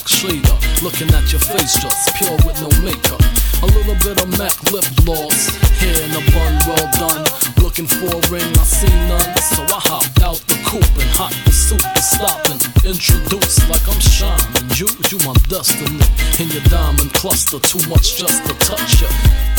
Black 0.00 0.08
shader, 0.08 0.82
looking 0.82 1.08
at 1.14 1.32
your 1.32 1.40
face 1.40 1.74
just 1.80 2.14
pure 2.16 2.36
with 2.46 2.60
no 2.60 2.68
makeup. 2.82 3.20
A 3.62 3.66
little 3.66 3.96
bit 4.00 4.20
of 4.22 4.28
MAC 4.38 4.56
lip 4.72 4.84
gloss, 5.04 5.48
hair 5.76 5.92
in 6.00 6.10
a 6.12 6.22
bun, 6.32 6.52
well 6.66 6.88
done. 6.96 7.24
Looking 7.62 7.86
for 7.86 8.08
a 8.08 8.20
ring, 8.32 8.48
I 8.56 8.64
seen 8.64 8.96
none, 9.08 9.36
so 9.36 9.62
I 9.64 9.80
hopped 9.84 10.22
out 10.22 10.40
the 10.48 10.56
coupe 10.64 10.96
and 10.96 11.10
hot 11.12 11.32
pursuit 11.44 11.82
was 11.94 12.08
stopping. 12.08 12.60
Introduced 12.84 13.68
like 13.68 13.84
I'm 13.84 14.00
shining, 14.00 14.64
you, 14.76 14.88
you 15.12 15.18
my 15.28 15.34
destiny. 15.52 16.00
In 16.40 16.48
your 16.48 16.64
diamond 16.72 17.12
cluster, 17.12 17.60
too 17.60 17.82
much 17.88 18.16
just 18.16 18.40
to 18.48 18.54
touch 18.64 19.02
ya. 19.02 19.08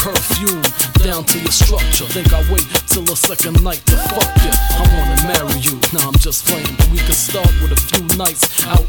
Perfume 0.01 0.65
down 1.05 1.23
to 1.25 1.37
your 1.37 1.53
structure. 1.53 2.05
Think 2.09 2.33
I 2.33 2.41
wait 2.51 2.65
till 2.89 3.05
the 3.05 3.15
second 3.15 3.61
night 3.63 3.85
to 3.85 3.97
fuck 4.09 4.33
ya. 4.41 4.53
I 4.81 4.83
wanna 4.97 5.17
marry 5.29 5.59
you, 5.61 5.77
now 5.93 6.09
I'm 6.09 6.17
just 6.17 6.49
playing. 6.49 6.73
We 6.89 6.97
could 7.05 7.19
start 7.19 7.53
with 7.61 7.77
a 7.77 7.81
few 7.93 8.01
nights 8.17 8.65
out 8.65 8.80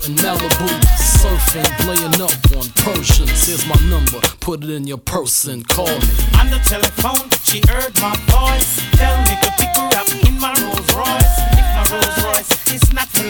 put 4.43 4.65
it 4.65 4.71
in 4.71 4.89
your 4.89 4.99
purse 4.99 5.45
and 5.45 5.67
call 5.69 5.87
me. 5.87 6.11
On 6.41 6.51
the 6.51 6.61
telephone, 6.67 7.31
she 7.45 7.63
heard 7.71 7.95
my 8.01 8.15
voice. 8.27 8.83
Tell 8.99 9.17
me 9.23 9.39
to 9.41 9.51
pick 9.57 9.71
her 9.77 9.89
up 9.95 10.09
in 10.27 10.35
my 10.41 10.53
Rolls 10.61 10.91
Royce. 10.99 11.35
If 11.55 11.67
my 11.79 11.87
Rolls 11.93 12.25
Royce 12.25 12.75
is 12.75 12.93
not 12.93 13.07
for 13.07 13.23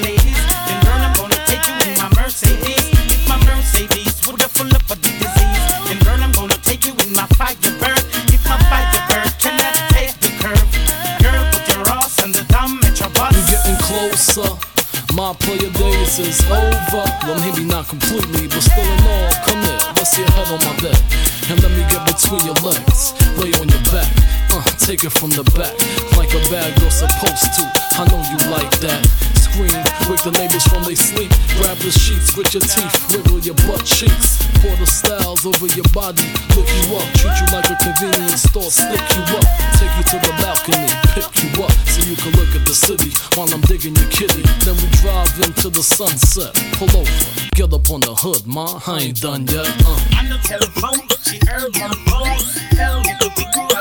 My 15.23 15.33
player 15.35 15.71
days 15.71 16.19
is 16.19 16.43
over. 16.51 17.07
Well, 17.23 17.39
maybe 17.47 17.65
not 17.65 17.87
completely, 17.87 18.49
but 18.49 18.59
still 18.59 18.83
in 18.83 19.07
all. 19.07 19.31
Come 19.47 19.63
here, 19.63 19.79
rest 19.95 20.19
your 20.19 20.27
head 20.27 20.51
on 20.51 20.59
my 20.67 20.75
bed. 20.83 20.99
And 21.47 21.63
let 21.63 21.71
me 21.71 21.87
get 21.87 22.03
between 22.11 22.43
your 22.43 22.59
legs. 22.59 23.15
Lay 23.39 23.55
on 23.63 23.69
your 23.71 23.85
back. 23.95 24.11
Uh, 24.51 24.65
take 24.83 25.05
it 25.05 25.11
from 25.15 25.31
the 25.31 25.47
back. 25.55 25.79
Like 26.19 26.35
a 26.35 26.43
bad 26.51 26.75
girl 26.75 26.91
supposed 26.91 27.55
to. 27.55 27.63
I 27.71 28.03
know 28.11 28.19
you 28.35 28.51
like 28.51 28.75
that. 28.83 29.07
Scream, 29.53 29.85
wake 30.09 30.25
the 30.25 30.33
neighbors 30.33 30.65
from 30.65 30.81
they 30.89 30.97
sleep. 30.97 31.29
Grab 31.61 31.77
the 31.85 31.93
sheets 31.93 32.33
with 32.33 32.57
your 32.57 32.65
teeth. 32.65 32.97
Wiggle 33.13 33.45
your 33.45 33.55
butt 33.69 33.85
cheeks. 33.85 34.41
Pour 34.65 34.73
the 34.81 34.89
styles 34.89 35.45
over 35.45 35.69
your 35.77 35.85
body. 35.93 36.25
Lick 36.57 36.65
you 36.73 36.97
up. 36.97 37.05
Treat 37.21 37.37
you 37.37 37.49
like 37.53 37.69
a 37.69 37.77
convenience 37.77 38.49
store. 38.49 38.73
Stick 38.73 38.97
you 38.97 39.23
up. 39.37 39.45
Take 39.77 39.93
you 39.93 40.05
to 40.09 40.17
the 40.25 40.33
balcony. 40.41 40.89
Pick 41.13 41.29
you 41.45 41.53
up. 41.61 41.73
So 41.93 42.01
you 42.09 42.17
can 42.17 42.33
look 42.41 42.49
at 42.57 42.65
the 42.65 42.73
city 42.73 43.13
while 43.37 43.53
I'm 43.53 43.61
digging 43.69 43.93
your 43.93 44.09
kitty. 44.09 44.41
Then 44.65 44.73
we 44.81 44.89
drive 45.05 45.29
into 45.45 45.69
the 45.69 45.85
sunset. 45.85 46.57
Pull 46.81 46.89
over. 46.97 47.13
Get 47.53 47.77
up 47.77 47.93
on 47.93 48.01
the 48.01 48.17
hood, 48.17 48.49
ma. 48.49 48.81
I 48.89 49.13
ain't 49.13 49.21
done 49.21 49.45
yet. 49.53 49.69
Uh. 49.85 50.17
On 50.17 50.33
the 50.33 50.41
telephone, 50.49 51.05
she 51.29 51.37
heard 51.45 51.77
my 51.77 51.93
voice. 52.09 52.57
Tell 52.73 53.05
me 53.05 53.13
to 53.21 53.29
pick 53.37 53.53
her 53.53 53.72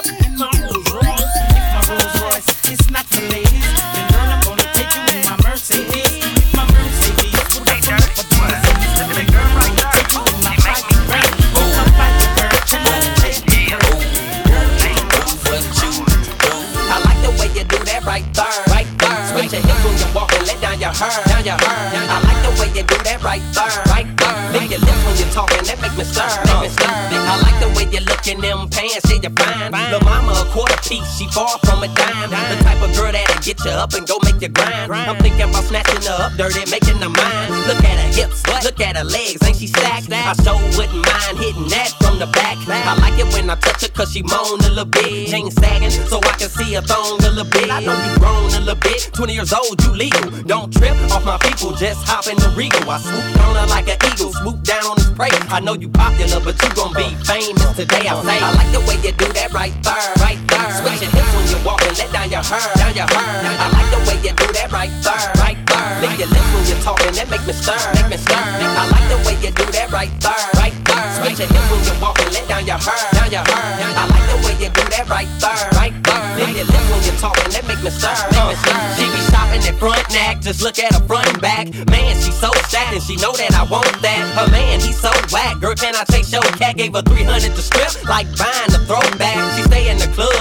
I 21.01 22.21
like 22.21 22.41
the 22.45 22.53
way 22.61 22.69
you 22.77 22.85
do 22.85 22.97
that 23.09 23.23
right 23.25 23.41
there, 23.57 23.73
right 23.89 24.05
there. 24.21 24.37
Lick 24.53 24.69
your 24.69 24.79
lips 24.85 25.01
when 25.01 25.17
you're 25.17 25.33
talking, 25.33 25.65
that 25.65 25.81
make 25.81 25.97
me 25.97 26.05
stir, 26.05 26.29
make 26.45 26.61
me 26.61 26.69
stir. 26.69 26.85
I 26.85 27.41
like 27.41 27.57
the 27.57 27.73
way 27.73 27.89
you 27.89 28.05
look 28.05 28.21
in 28.29 28.37
them 28.37 28.69
pants, 28.69 29.09
say 29.09 29.17
you're 29.17 29.33
fine. 29.33 29.73
Lil' 29.89 30.05
mama 30.05 30.37
a 30.37 30.45
quarter 30.53 30.77
piece, 30.85 31.17
she 31.17 31.25
far 31.33 31.57
from 31.65 31.81
a 31.81 31.89
dime. 31.89 32.29
The 32.29 32.57
type 32.61 32.81
of 32.85 32.93
girl 32.93 33.09
that'll 33.09 33.30
get 33.41 33.63
you 33.65 33.71
up 33.71 33.93
and 33.93 34.07
go 34.07 34.17
make 34.23 34.39
you 34.41 34.49
grind. 34.49 34.93
I'm 34.93 35.17
thinking 35.17 35.49
about 35.49 35.65
snatching 35.65 36.01
her 36.05 36.17
up, 36.29 36.33
dirty, 36.37 36.69
making 36.69 37.01
her 37.01 37.09
mine. 37.09 37.49
Look 37.65 37.81
at 37.83 37.97
her 37.97 38.11
hips, 38.13 38.45
look 38.63 38.79
at 38.79 38.95
her 38.97 39.03
legs, 39.03 39.41
ain't 39.43 39.57
she 39.57 39.67
stacked? 39.67 40.11
I 40.11 40.33
so 40.45 40.55
wouldn't 40.77 41.01
mind 41.01 41.37
hitting 41.41 41.67
that 41.73 41.89
from 41.99 42.19
the 42.19 42.27
back. 42.27 42.57
I 42.69 42.93
like 43.01 43.17
it 43.17 43.25
when 43.33 43.49
I 43.49 43.55
touch 43.55 43.81
her 43.81 43.89
cause 43.89 44.13
she 44.13 44.21
moan 44.21 44.59
a 44.61 44.69
little 44.69 44.85
bit. 44.85 45.27
Chain 45.27 45.49
sagging 45.49 45.89
so 45.89 46.19
I 46.19 46.33
can 46.37 46.49
see 46.49 46.73
her 46.75 46.81
thong 46.81 47.17
a 47.25 47.29
little 47.33 47.49
bit. 47.49 47.69
I 47.71 47.81
know 47.81 47.97
you 47.97 48.19
grown 48.19 48.45
a 48.53 48.59
little 48.61 48.75
bit, 48.75 49.09
20 49.13 49.33
years 49.33 49.53
old, 49.53 49.81
you 49.83 49.91
legal. 49.93 50.29
Don't 50.45 50.71
trip 50.71 50.93
off 51.11 51.25
my 51.25 51.37
people, 51.39 51.73
just 51.73 52.05
hop 52.07 52.27
in 52.27 52.37
the 52.37 52.49
regal. 52.55 52.89
I 52.89 52.99
swoop 53.01 53.25
on 53.41 53.55
her 53.57 53.67
like 53.67 53.89
an 53.89 53.97
eagle, 54.05 54.31
swoop 54.33 54.61
down 54.63 54.85
on 54.85 54.97
his 54.97 55.09
prey. 55.17 55.33
I 55.49 55.59
know 55.59 55.73
you 55.73 55.89
popular, 55.89 56.39
but 56.39 56.61
you 56.61 56.69
gon' 56.75 56.93
be 56.93 57.09
famous 57.25 57.73
today. 57.75 58.05
I 58.05 58.13
say, 58.21 58.37
I 58.37 58.49
like 58.53 58.71
the 58.71 58.81
way 58.85 59.01
you 59.01 59.11
do 59.17 59.27
that 59.33 59.51
right 59.53 59.73
there, 59.81 60.13
right 60.21 60.39
there. 60.47 60.69
Switch 60.77 61.01
your 61.01 61.11
hips 61.11 61.31
when 61.33 61.45
you 61.49 61.59
walk 61.65 61.81
and 61.87 61.97
let 61.97 62.11
down 62.13 62.29
your 62.29 62.43
hair, 62.43 62.69
down 62.75 62.93
your 62.93 63.07
hair. 63.09 63.30
I 63.39 63.67
like 63.71 63.89
the 63.91 64.01
way 64.09 64.17
you 64.25 64.33
do 64.35 64.47
that 64.53 64.71
right 64.71 64.91
there, 65.03 65.27
right 65.39 65.59
there. 65.67 65.91
Lick 66.01 66.19
your 66.19 66.29
lips 66.29 66.49
when 66.53 66.63
you're 66.67 66.83
talking, 66.83 67.13
that 67.13 67.29
make 67.29 67.45
me 67.47 67.53
stir, 67.53 67.77
make 67.95 68.09
me 68.09 68.17
stir. 68.17 68.35
I 68.35 68.83
like 68.89 69.07
the 69.07 69.19
way 69.23 69.35
you 69.39 69.51
do 69.53 69.65
that 69.71 69.91
right 69.91 70.11
there, 70.19 70.45
right 70.57 70.75
there. 70.85 71.07
Switch 71.21 71.39
your 71.39 71.49
hips 71.49 71.67
when 71.71 71.81
you 71.85 71.95
walk 72.01 72.17
and 72.19 72.33
let 72.33 72.45
down 72.47 72.65
your 72.65 72.79
hair, 72.81 73.01
down 73.13 73.29
your 73.31 73.45
hair. 73.45 73.93
I 73.95 74.03
like 74.09 74.25
the 74.27 74.37
way 74.43 74.55
you 74.59 74.69
do 74.73 74.83
that 74.91 75.05
right 75.09 75.29
there, 75.39 75.63
right 75.77 75.95
there. 76.03 76.25
Lick 76.35 76.47
Make 76.51 76.57
your 76.57 76.69
lips 76.73 76.87
when 76.91 77.01
you're 77.05 77.21
talking, 77.21 77.49
that 77.53 77.63
make 77.67 77.81
me 77.83 77.91
stir. 77.91 78.15
Make 78.33 78.47
me 78.49 78.55
stir. 78.59 78.81
She 78.97 79.05
be 79.07 79.21
shopping 79.29 79.63
at 79.67 79.75
front 79.77 80.05
neck, 80.11 80.41
just 80.41 80.61
look 80.61 80.77
at 80.79 80.91
her 80.95 81.03
front 81.05 81.27
and 81.29 81.39
back. 81.41 81.69
Man, 81.89 82.13
she 82.19 82.31
so 82.31 82.49
stacked 82.67 82.93
and 82.97 83.03
she 83.03 83.15
know 83.17 83.33
that 83.37 83.53
I 83.53 83.63
want 83.69 83.89
that. 84.01 84.21
Her 84.37 84.47
man, 84.49 84.79
he 84.79 84.91
so 84.91 85.11
whack. 85.31 85.59
Girl, 85.59 85.75
can 85.75 85.95
I 85.95 86.03
take 86.09 86.25
show? 86.25 86.41
Cat 86.57 86.77
gave 86.77 86.93
her 86.93 87.01
300 87.01 87.53
to 87.53 87.61
strip, 87.61 87.93
like 88.09 88.27
buying 88.37 88.73
a 88.73 88.79
throwback. 88.89 89.37
She 89.55 89.63
stay 89.69 89.89
in 89.89 89.97
the 89.97 90.09
club, 90.17 90.33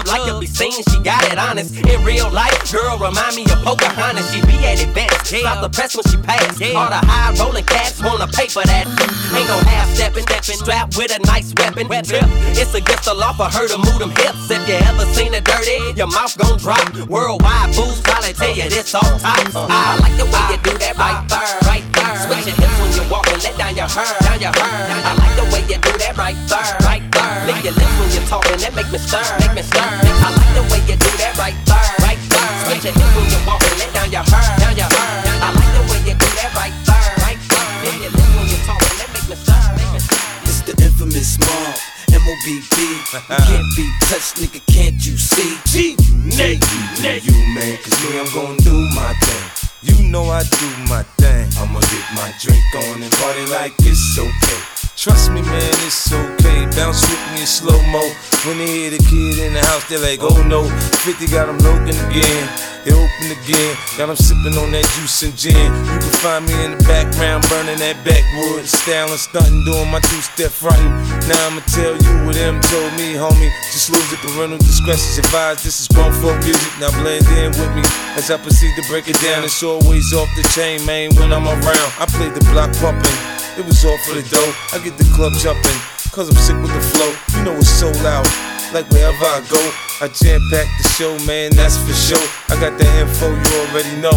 to 0.70 0.90
she 0.90 0.98
got 1.02 1.22
it 1.32 1.38
honest. 1.38 1.74
In 1.76 2.04
real 2.04 2.30
life, 2.30 2.54
girl, 2.70 2.98
remind 2.98 3.36
me 3.36 3.44
of 3.44 3.58
Pocahontas. 3.62 4.30
She 4.32 4.40
be 4.46 4.56
at 4.66 4.82
events, 4.82 5.28
stop 5.28 5.60
the 5.62 5.70
press 5.70 5.96
when 5.96 6.04
she 6.06 6.16
pass. 6.16 6.60
All 6.74 6.88
the 6.88 7.02
high 7.02 7.34
rolling 7.38 7.64
cats 7.64 8.02
wanna 8.02 8.26
pay 8.26 8.46
for 8.46 8.62
that. 8.64 8.86
Ain't 9.34 9.48
no 9.48 9.58
half 9.66 9.88
stepping, 9.94 10.22
stepping. 10.22 10.56
strapped 10.56 10.96
with 10.96 11.10
a 11.14 11.20
nice 11.26 11.52
weapon. 11.54 11.86
It's 11.90 12.74
against 12.74 13.04
the 13.04 13.14
law 13.14 13.32
for 13.32 13.50
her 13.50 13.66
to 13.68 13.78
move 13.78 13.98
them 13.98 14.10
hips. 14.10 14.50
If 14.50 14.68
you 14.68 14.78
ever 14.86 15.04
seen 15.14 15.34
it 15.34 15.44
dirty, 15.44 15.78
your 15.96 16.08
mouth 16.08 16.36
gon' 16.38 16.58
drop. 16.58 16.94
Worldwide 17.08 17.74
fools 17.74 18.00
probably 18.00 18.32
tell 18.32 18.54
you 18.54 18.68
this 18.68 18.94
all 18.94 19.02
types. 19.18 19.54
Uh-huh. 19.54 19.66
I 19.68 19.98
like 19.98 20.16
the 20.16 20.26
way 20.26 20.42
you 20.50 20.58
do 20.62 20.72
that 20.78 20.96
right 20.98 21.18
uh-huh. 21.18 21.34
there, 21.34 21.70
right 21.70 21.86
there. 21.94 22.16
Switch 22.26 22.46
your 22.46 22.56
hips 22.56 22.76
when 22.80 22.90
you 22.94 23.04
walk 23.10 23.26
and 23.28 23.42
let 23.42 23.56
down 23.58 23.74
your 23.76 23.88
hair, 23.88 24.16
down 24.22 24.40
your 24.40 24.54
hair. 24.54 25.04
I 25.04 25.12
like 25.18 25.34
the 25.36 25.46
way 25.52 25.62
you 25.66 25.78
do 25.80 25.92
that 25.98 26.16
right 26.16 26.38
there, 26.48 26.76
right 26.86 27.02
there. 27.02 27.09
Lick 27.46 27.64
your 27.64 27.72
lips 27.72 27.96
when 27.96 28.08
you're 28.12 28.28
talking, 28.28 28.58
that 28.60 28.76
make 28.76 28.90
me 28.92 28.98
stir, 29.00 29.24
make 29.40 29.56
me 29.56 29.64
stir. 29.64 29.80
I 29.80 30.28
like 30.36 30.52
the 30.52 30.64
way 30.68 30.80
you 30.84 30.96
do 31.00 31.10
that 31.24 31.40
right 31.40 31.56
there, 31.64 31.90
right 32.04 32.20
there. 32.28 32.52
Switch 32.68 32.84
your 32.84 32.92
hips 32.92 33.12
when 33.16 33.26
you 33.32 33.40
walk 33.48 33.64
and 33.64 33.76
let 33.80 33.90
down 33.96 34.08
your 34.12 34.24
hair, 34.28 34.48
down 34.60 34.76
your 34.76 34.90
hair. 34.92 35.24
I 35.40 35.48
like 35.48 35.72
the 35.72 35.82
way 35.88 36.00
you 36.04 36.14
do 36.20 36.28
that 36.36 36.52
right 36.52 36.76
there, 36.84 37.10
right 37.24 37.40
there. 37.40 37.68
Lick 37.80 37.96
your 38.04 38.12
lips 38.12 38.32
when 38.36 38.46
you're 38.52 38.64
talking, 38.68 38.94
that 39.00 39.08
make 39.16 39.26
me 39.32 39.36
stir, 39.40 39.62
make 39.72 39.90
me 39.96 40.00
stir. 40.04 40.20
It's 40.52 40.60
the 40.68 40.74
infamous 40.84 41.40
mob. 41.40 42.00
M-O-B-B 42.12 42.76
Can't 43.28 43.68
be 43.76 43.86
touched, 44.02 44.36
nigga, 44.36 44.60
can't 44.66 44.98
you 45.06 45.16
see? 45.16 45.56
G, 45.66 45.96
Nate, 46.36 46.60
Nate 47.00 47.24
You, 47.24 47.32
man, 47.54 47.78
cause 47.78 47.96
me, 48.02 48.18
I'm 48.18 48.26
gon' 48.34 48.56
do 48.58 48.74
my 48.94 49.14
thing 49.22 49.70
You 49.82 50.10
know 50.10 50.24
I 50.24 50.42
do 50.42 50.68
my 50.90 51.04
thing 51.18 51.48
I'ma 51.56 51.80
get 51.80 52.06
my 52.14 52.34
drink 52.40 52.64
on 52.74 53.02
and 53.02 53.12
party 53.12 53.46
like 53.46 53.74
it's 53.78 54.18
okay 54.18 54.79
Trust 55.00 55.32
me, 55.32 55.40
man, 55.40 55.72
it's 55.88 56.12
okay. 56.12 56.68
Bounce 56.76 57.00
with 57.08 57.24
me 57.32 57.40
in 57.40 57.48
slow 57.48 57.80
mo. 57.88 58.04
When 58.44 58.60
they 58.60 58.68
hear 58.68 58.90
the 58.92 59.00
kid 59.00 59.40
in 59.40 59.56
the 59.56 59.64
house, 59.64 59.88
they're 59.88 59.96
like, 59.96 60.20
oh 60.20 60.44
no. 60.44 60.68
50 60.68 61.24
got 61.32 61.48
them 61.48 61.56
looking 61.64 61.96
again. 62.04 62.44
They 62.84 62.92
open 62.92 63.32
again. 63.32 63.72
Got 63.96 64.12
them 64.12 64.20
sipping 64.20 64.60
on 64.60 64.76
that 64.76 64.84
juice 65.00 65.24
and 65.24 65.32
gin. 65.32 65.56
You 65.56 66.04
can 66.04 66.14
find 66.20 66.44
me 66.44 66.52
in 66.68 66.76
the 66.76 66.82
background, 66.84 67.48
burning 67.48 67.80
that 67.80 67.96
backwood. 68.04 68.68
Styling, 68.68 69.16
stunting, 69.16 69.64
doing 69.64 69.88
my 69.88 70.04
two 70.04 70.20
step 70.20 70.52
fronting. 70.52 70.92
Now 71.32 71.48
I'ma 71.48 71.64
tell 71.72 71.96
you 71.96 72.12
what 72.28 72.36
them 72.36 72.60
told 72.68 72.92
me, 73.00 73.16
homie. 73.16 73.48
Just 73.72 73.88
lose 73.88 74.04
it, 74.12 74.20
parental 74.20 74.60
discretion's 74.60 75.16
advised. 75.16 75.64
This 75.64 75.80
is 75.80 75.88
grown 75.88 76.12
folk 76.20 76.36
music. 76.44 76.76
Now 76.76 76.92
blend 77.00 77.24
in 77.40 77.56
with 77.56 77.72
me 77.72 77.80
as 78.20 78.28
I 78.28 78.36
proceed 78.36 78.76
to 78.76 78.84
break 78.92 79.08
it 79.08 79.16
down. 79.24 79.48
It's 79.48 79.64
always 79.64 80.12
off 80.12 80.28
the 80.36 80.44
chain, 80.52 80.84
man, 80.84 81.16
when 81.16 81.32
I'm 81.32 81.48
around. 81.48 81.88
I 81.96 82.04
play 82.04 82.28
the 82.28 82.44
block 82.52 82.76
pumping. 82.84 83.39
It 83.58 83.66
was 83.66 83.84
all 83.84 83.98
for 84.06 84.14
the 84.14 84.22
dough. 84.28 84.52
I 84.72 84.78
get 84.82 84.96
the 84.96 85.04
club 85.14 85.32
jumping, 85.34 85.78
cause 86.12 86.30
I'm 86.30 86.36
sick 86.38 86.56
with 86.62 86.70
the 86.70 86.80
flow. 86.94 87.10
You 87.34 87.44
know 87.44 87.56
it's 87.58 87.68
so 87.68 87.90
loud. 88.06 88.26
Like 88.72 88.86
wherever 88.94 89.26
I 89.26 89.42
go, 89.50 89.58
I 89.98 90.06
jam 90.06 90.38
pack 90.50 90.70
the 90.78 90.88
show, 90.94 91.18
man, 91.26 91.50
that's 91.58 91.76
for 91.76 91.92
sure. 91.92 92.22
I 92.46 92.54
got 92.62 92.78
the 92.78 92.86
info, 93.02 93.26
you 93.34 93.50
already 93.66 93.96
know. 93.98 94.14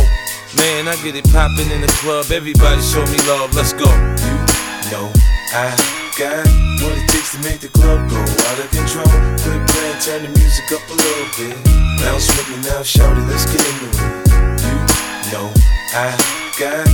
Man, 0.61 0.87
I 0.87 0.93
get 1.01 1.17
it 1.17 1.25
poppin' 1.33 1.71
in 1.73 1.81
the 1.81 1.91
club. 1.97 2.29
Everybody 2.29 2.81
show 2.85 3.01
me 3.09 3.17
love, 3.25 3.55
let's 3.57 3.73
go. 3.73 3.89
You 3.89 4.89
know 4.93 5.09
I 5.49 5.73
got 6.13 6.45
what 6.85 6.93
it 6.93 7.09
takes 7.09 7.33
to 7.33 7.41
make 7.41 7.65
the 7.65 7.73
club 7.73 8.05
go 8.05 8.21
out 8.21 8.59
of 8.61 8.69
control. 8.69 9.09
Quit 9.41 9.61
playing, 9.73 9.97
turn 10.05 10.21
the 10.21 10.31
music 10.37 10.69
up 10.69 10.85
a 10.85 10.93
little 10.93 11.29
bit. 11.33 11.57
Bounce 12.05 12.29
with 12.37 12.53
me 12.53 12.61
now, 12.69 12.83
shout 12.83 13.17
it, 13.17 13.25
let's 13.25 13.49
get 13.49 13.65
into 13.65 13.89
it. 13.89 14.29
You 15.25 15.33
know 15.33 15.49
I 15.97 16.13
got 16.61 16.85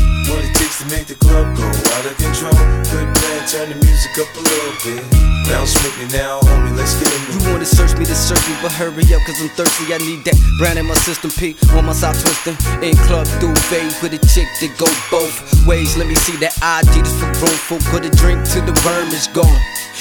to 0.79 0.85
make 0.95 1.07
the 1.11 1.15
club 1.15 1.43
go 1.57 1.67
out 1.67 2.05
of 2.07 2.15
control. 2.15 2.55
Quit 2.87 3.07
playing, 3.19 3.45
turn 3.51 3.67
the 3.67 3.75
music 3.83 4.15
up 4.15 4.31
a 4.31 4.39
little 4.39 4.75
bit. 4.87 5.03
Bounce 5.51 5.75
with 5.83 5.91
me 5.99 6.07
now, 6.15 6.39
homie, 6.39 6.71
let's 6.77 6.95
get 6.95 7.11
into 7.11 7.43
You 7.43 7.51
wanna 7.51 7.65
search 7.65 7.97
me 7.99 8.05
to 8.05 8.15
search 8.15 8.39
me, 8.47 8.55
but 8.63 8.71
hurry 8.71 9.03
up, 9.11 9.19
cause 9.27 9.41
I'm 9.43 9.49
thirsty. 9.59 9.91
I 9.91 9.97
need 9.99 10.23
that 10.23 10.39
brand 10.57 10.79
in 10.79 10.85
my 10.87 10.95
system, 11.03 11.31
P. 11.31 11.57
On 11.75 11.83
my 11.83 11.91
side 11.91 12.15
twisting. 12.15 12.55
In 12.79 12.95
club 13.11 13.27
through 13.43 13.53
duvet 13.59 13.91
with 13.99 14.15
a 14.15 14.21
chick 14.31 14.47
that 14.63 14.71
go 14.79 14.87
both 15.11 15.35
ways. 15.67 15.97
Let 15.97 16.07
me 16.07 16.15
see 16.15 16.37
that 16.39 16.55
ID 16.63 17.03
just 17.03 17.15
for 17.19 17.27
grown 17.35 17.59
folk. 17.67 17.83
Put 17.91 18.05
a 18.05 18.11
drink 18.15 18.47
till 18.47 18.63
the 18.63 18.75
worm 18.87 19.11
is 19.11 19.27
gone. 19.27 19.59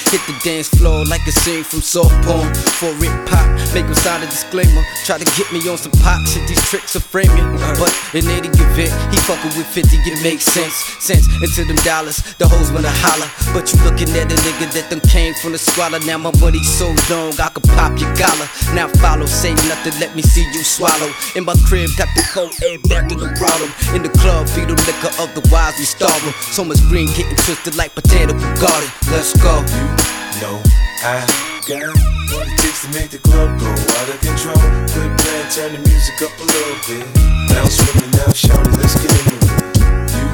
Hit 0.09 0.25
the 0.25 0.33
dance 0.41 0.67
floor 0.69 1.05
like 1.05 1.21
a 1.27 1.31
scene 1.31 1.63
from 1.63 1.81
soft 1.85 2.09
porn. 2.25 2.49
For 2.81 2.89
it 2.97 3.13
pop, 3.29 3.45
make 3.77 3.85
him 3.85 3.93
sign 3.93 4.23
a 4.23 4.25
disclaimer. 4.25 4.81
Try 5.05 5.21
to 5.21 5.27
get 5.37 5.45
me 5.53 5.61
on 5.69 5.77
some 5.77 5.93
pop 6.01 6.17
shit, 6.25 6.49
these 6.49 6.57
tricks 6.65 6.95
are 6.95 7.05
framing. 7.13 7.45
But 7.77 7.93
in 8.17 8.25
any 8.25 8.49
event, 8.49 8.89
he 9.13 9.17
fucking 9.29 9.53
with 9.53 9.69
50, 9.69 9.85
it 9.85 10.17
makes 10.25 10.49
sense. 10.49 10.73
Sense 10.97 11.29
into 11.45 11.61
them 11.61 11.77
dollars, 11.85 12.17
the 12.41 12.49
hoes 12.49 12.73
wanna 12.73 12.89
holler. 13.05 13.29
But 13.53 13.69
you 13.69 13.77
looking 13.85 14.09
at 14.17 14.33
a 14.33 14.37
nigga 14.41 14.73
that 14.73 14.89
them 14.89 14.97
came 15.13 15.37
from 15.37 15.53
the 15.53 15.61
squalor. 15.61 16.01
Now 16.01 16.17
my 16.17 16.33
money 16.41 16.63
so 16.65 16.89
long, 17.13 17.37
I 17.37 17.53
could 17.53 17.69
pop 17.77 17.93
your 18.01 18.09
collar. 18.17 18.49
Now 18.73 18.89
follow, 18.97 19.29
say 19.29 19.53
nothing, 19.69 19.93
let 20.01 20.17
me 20.17 20.25
see 20.25 20.41
you 20.41 20.65
swallow. 20.65 21.13
In 21.37 21.45
my 21.45 21.53
crib, 21.69 21.85
got 22.01 22.09
the 22.17 22.25
cold 22.33 22.57
air 22.65 22.81
back 22.89 23.13
in 23.13 23.21
the 23.21 23.29
problem. 23.37 23.69
In 23.93 24.01
the 24.01 24.09
club, 24.17 24.49
feed 24.49 24.73
them 24.73 24.81
liquor, 24.89 25.13
otherwise 25.21 25.77
we 25.77 25.85
starve. 25.85 26.33
So 26.49 26.65
much 26.65 26.81
green 26.89 27.13
getting 27.13 27.37
twisted 27.45 27.77
like 27.77 27.93
potato 27.93 28.33
garden. 28.57 28.89
Let's 29.13 29.37
go. 29.37 29.61
Know 30.41 30.61
I 31.03 31.19
got 31.67 31.91
what 32.31 32.47
it 32.47 32.57
takes 32.59 32.85
to 32.85 32.89
make 32.95 33.09
the 33.11 33.19
club 33.19 33.59
go 33.59 33.67
out 33.67 34.07
of 34.07 34.19
control. 34.23 34.55
Quit 34.87 35.11
playing, 35.19 35.49
turn 35.51 35.71
the 35.75 35.81
music 35.83 36.21
up 36.23 36.31
a 36.39 36.45
little 36.47 36.79
bit. 36.87 37.03
Bounce 37.51 37.75
with 37.79 37.95
me 37.99 38.07
now, 38.15 38.31
shout 38.31 38.63
let's 38.79 38.95
get 38.95 39.11
into 39.11 39.35
it. 39.35 39.79
You 40.15 40.25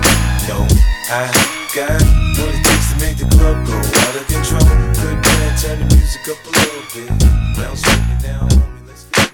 know 0.45 0.61
I 1.09 1.25
got 1.73 1.97
what 2.37 2.53
it 2.53 2.61
takes 2.61 2.93
to 2.93 2.95
make 3.01 3.17
the 3.17 3.27
club 3.33 3.65
go 3.65 3.77
out 3.77 4.15
of 4.15 4.25
control. 4.29 4.69
Quit 4.93 5.17
playing, 5.25 5.55
turn 5.57 5.77
the 5.81 5.95
music 5.95 6.29
up 6.29 6.39
a 6.45 6.51
little 6.53 6.85
bit. 6.93 7.09
Bounce 7.57 7.81
with 7.81 8.05
me 8.05 8.15
now. 8.21 8.74